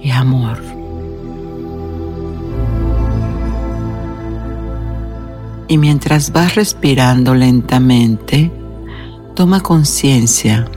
y 0.02 0.12
amor. 0.12 0.58
Y 5.68 5.78
mientras 5.78 6.32
vas 6.32 6.56
respirando 6.56 7.36
lentamente, 7.36 8.52
toma 9.36 9.60
conciencia 9.60 10.68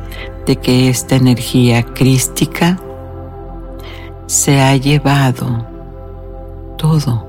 de 0.45 0.57
que 0.57 0.89
esta 0.89 1.17
energía 1.17 1.83
crística 1.85 2.79
se 4.27 4.61
ha 4.61 4.77
llevado 4.77 5.67
todo, 6.77 7.27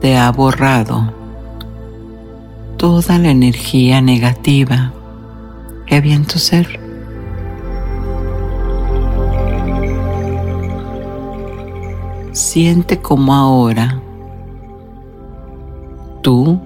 te 0.00 0.16
ha 0.16 0.30
borrado 0.32 1.25
toda 2.76 3.18
la 3.18 3.30
energía 3.30 4.00
negativa 4.00 4.92
que 5.86 5.96
había 5.96 6.14
en 6.14 6.24
tu 6.24 6.38
ser. 6.38 6.80
Siente 12.32 13.00
como 13.00 13.34
ahora 13.34 14.02
tú 16.22 16.60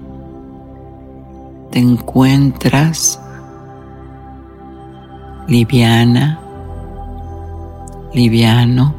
te 1.69 1.79
encuentras 1.79 3.21
liviana, 5.47 6.39
liviano, 8.13 8.95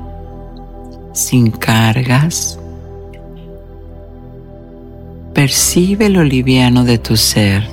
sin 1.12 1.50
cargas. 1.50 2.61
Percibe 5.34 6.10
lo 6.10 6.24
liviano 6.24 6.84
de 6.84 6.98
tu 6.98 7.16
ser. 7.16 7.66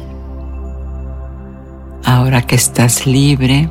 Ahora 2.05 2.41
que 2.41 2.55
estás 2.55 3.05
libre 3.05 3.69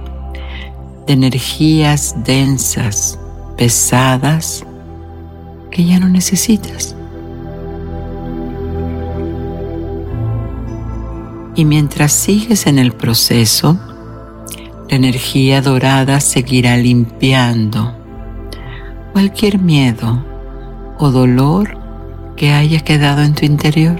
de 1.06 1.12
energías 1.14 2.14
densas, 2.22 3.18
pesadas, 3.56 4.62
que 5.70 5.86
ya 5.86 5.98
no 5.98 6.08
necesitas. 6.10 6.94
Y 11.54 11.64
mientras 11.64 12.12
sigues 12.12 12.66
en 12.66 12.78
el 12.78 12.92
proceso, 12.92 13.78
la 14.90 14.96
energía 14.96 15.62
dorada 15.62 16.20
seguirá 16.20 16.76
limpiando 16.76 17.94
cualquier 19.12 19.58
miedo 19.58 20.22
o 20.98 21.10
dolor 21.10 21.77
que 22.38 22.52
haya 22.52 22.78
quedado 22.78 23.22
en 23.22 23.34
tu 23.34 23.44
interior. 23.44 23.98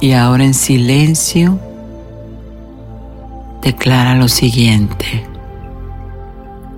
Y 0.00 0.12
ahora 0.12 0.44
en 0.44 0.52
silencio 0.52 1.58
declara 3.62 4.16
lo 4.16 4.26
siguiente. 4.26 5.24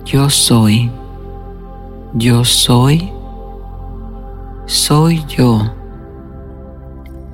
Yo 0.05 0.29
soy, 0.29 0.91
yo 2.13 2.45
soy, 2.45 3.11
soy 4.67 5.25
yo 5.25 5.73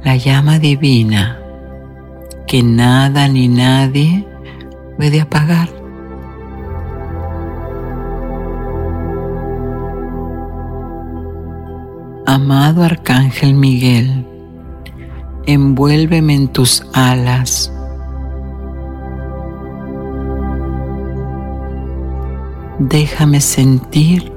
la 0.04 0.16
llama 0.16 0.60
divina 0.60 1.38
que 2.48 2.64
nada 2.64 3.28
ni 3.28 3.50
nadie 3.50 4.26
puede 4.96 5.20
apagar. 5.20 5.77
Amado 12.28 12.84
Arcángel 12.84 13.56
Miguel, 13.56 14.24
envuélveme 15.48 16.36
en 16.36 16.48
tus 16.50 16.86
alas. 16.94 17.74
Déjame 22.78 23.42
sentir 23.42 24.32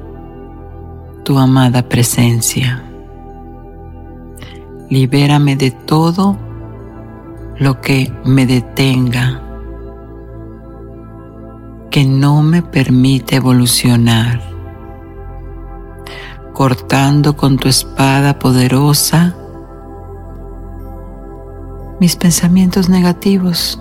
tu 1.25 1.39
amada 1.39 1.83
presencia 1.83 2.83
libérame 4.91 5.55
de 5.55 5.71
todo 5.71 6.37
lo 7.59 7.81
que 7.81 8.13
me 8.25 8.45
detenga, 8.45 9.41
que 11.91 12.05
no 12.05 12.43
me 12.43 12.61
permite 12.61 13.37
evolucionar, 13.37 14.50
cortando 16.61 17.39
con 17.39 17.57
tu 17.57 17.69
espada 17.69 18.39
poderosa 18.39 19.35
mis 21.99 22.17
pensamientos 22.17 22.91
negativos 22.91 23.81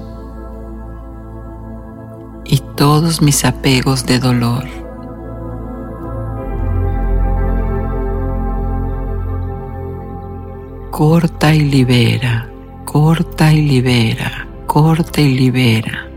y 2.45 2.59
todos 2.77 3.21
mis 3.21 3.43
apegos 3.43 4.05
de 4.05 4.19
dolor. 4.19 4.63
corta 10.89 11.53
y 11.53 11.65
libera, 11.65 12.49
corta 12.85 13.51
y 13.51 13.61
libera, 13.61 14.47
corta 14.67 15.19
y 15.19 15.37
libera 15.37 16.07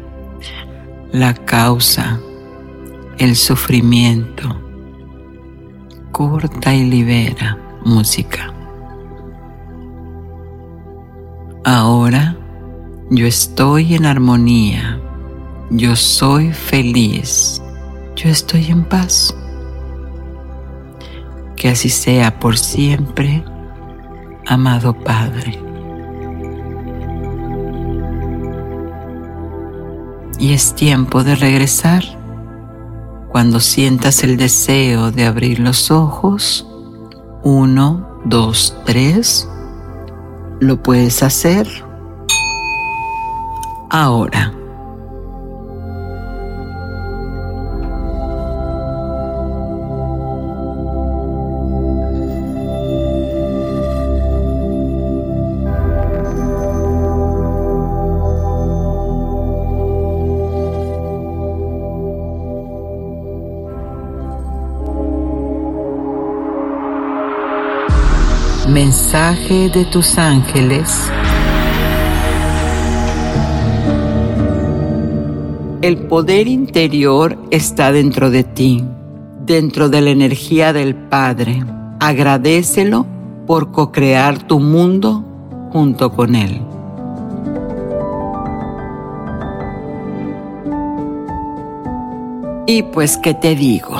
la 1.10 1.34
causa, 1.34 2.20
el 3.18 3.34
sufrimiento, 3.34 4.61
corta 6.12 6.74
y 6.74 6.84
libera 6.84 7.58
música. 7.84 8.52
Ahora 11.64 12.36
yo 13.10 13.26
estoy 13.26 13.94
en 13.94 14.06
armonía, 14.06 15.00
yo 15.70 15.96
soy 15.96 16.52
feliz, 16.52 17.60
yo 18.14 18.28
estoy 18.30 18.66
en 18.66 18.84
paz. 18.84 19.34
Que 21.56 21.70
así 21.70 21.88
sea 21.88 22.38
por 22.38 22.58
siempre 22.58 23.44
amado 24.46 24.92
Padre. 24.92 25.58
Y 30.38 30.52
es 30.52 30.74
tiempo 30.74 31.22
de 31.22 31.36
regresar. 31.36 32.21
Cuando 33.32 33.60
sientas 33.60 34.22
el 34.24 34.36
deseo 34.36 35.10
de 35.10 35.24
abrir 35.24 35.58
los 35.58 35.90
ojos, 35.90 36.66
uno, 37.42 38.20
dos, 38.26 38.76
tres, 38.84 39.48
lo 40.60 40.82
puedes 40.82 41.22
hacer 41.22 41.66
ahora. 43.88 44.52
Mensaje 68.72 69.68
de 69.68 69.84
tus 69.84 70.16
ángeles. 70.16 71.12
El 75.82 75.98
poder 76.06 76.48
interior 76.48 77.36
está 77.50 77.92
dentro 77.92 78.30
de 78.30 78.44
ti, 78.44 78.82
dentro 79.44 79.90
de 79.90 80.00
la 80.00 80.08
energía 80.08 80.72
del 80.72 80.94
Padre. 80.94 81.62
Agradecelo 82.00 83.04
por 83.46 83.72
co-crear 83.72 84.38
tu 84.38 84.58
mundo 84.58 85.22
junto 85.70 86.10
con 86.10 86.34
Él. 86.34 86.62
Y 92.66 92.84
pues, 92.84 93.18
¿qué 93.18 93.34
te 93.34 93.54
digo? 93.54 93.98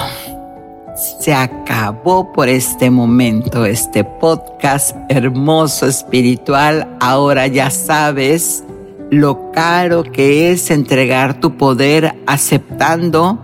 Se 1.03 1.35
acabó 1.35 2.33
por 2.33 2.49
este 2.49 2.89
momento 2.89 3.67
este 3.67 4.05
podcast 4.05 4.97
hermoso 5.09 5.89
espiritual. 5.89 6.97
Ahora 7.01 7.49
ya 7.49 7.71
sabes 7.71 8.63
lo 9.11 9.51
caro 9.51 10.05
que 10.05 10.53
es 10.53 10.71
entregar 10.71 11.41
tu 11.41 11.57
poder 11.57 12.15
aceptando 12.29 13.37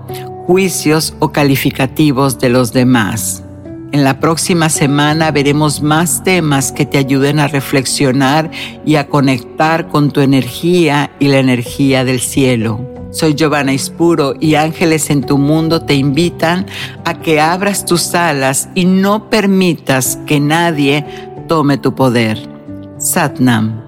juicios 0.47 1.17
o 1.19 1.33
calificativos 1.33 2.39
de 2.39 2.49
los 2.49 2.73
demás. 2.73 3.43
En 3.91 4.05
la 4.05 4.21
próxima 4.21 4.69
semana 4.69 5.33
veremos 5.33 5.83
más 5.83 6.23
temas 6.23 6.71
que 6.71 6.87
te 6.87 6.97
ayuden 6.99 7.41
a 7.41 7.49
reflexionar 7.49 8.53
y 8.87 8.95
a 8.95 9.09
conectar 9.09 9.89
con 9.89 10.13
tu 10.13 10.21
energía 10.21 11.11
y 11.19 11.27
la 11.27 11.39
energía 11.39 12.05
del 12.05 12.21
cielo. 12.21 12.98
Soy 13.11 13.35
Giovanna 13.35 13.73
Ispuro 13.73 14.35
y 14.39 14.55
Ángeles 14.55 15.09
en 15.09 15.23
tu 15.23 15.39
Mundo 15.39 15.81
te 15.81 15.95
invitan 15.95 16.67
a 17.05 17.15
que 17.15 17.41
abras 17.41 17.87
tus 17.87 18.15
alas 18.15 18.69
y 18.75 18.85
no 18.85 19.31
permitas 19.31 20.19
que 20.27 20.41
nadie 20.41 21.07
tome 21.49 21.79
tu 21.79 21.95
poder. 21.95 22.39
Satnam. 22.99 23.88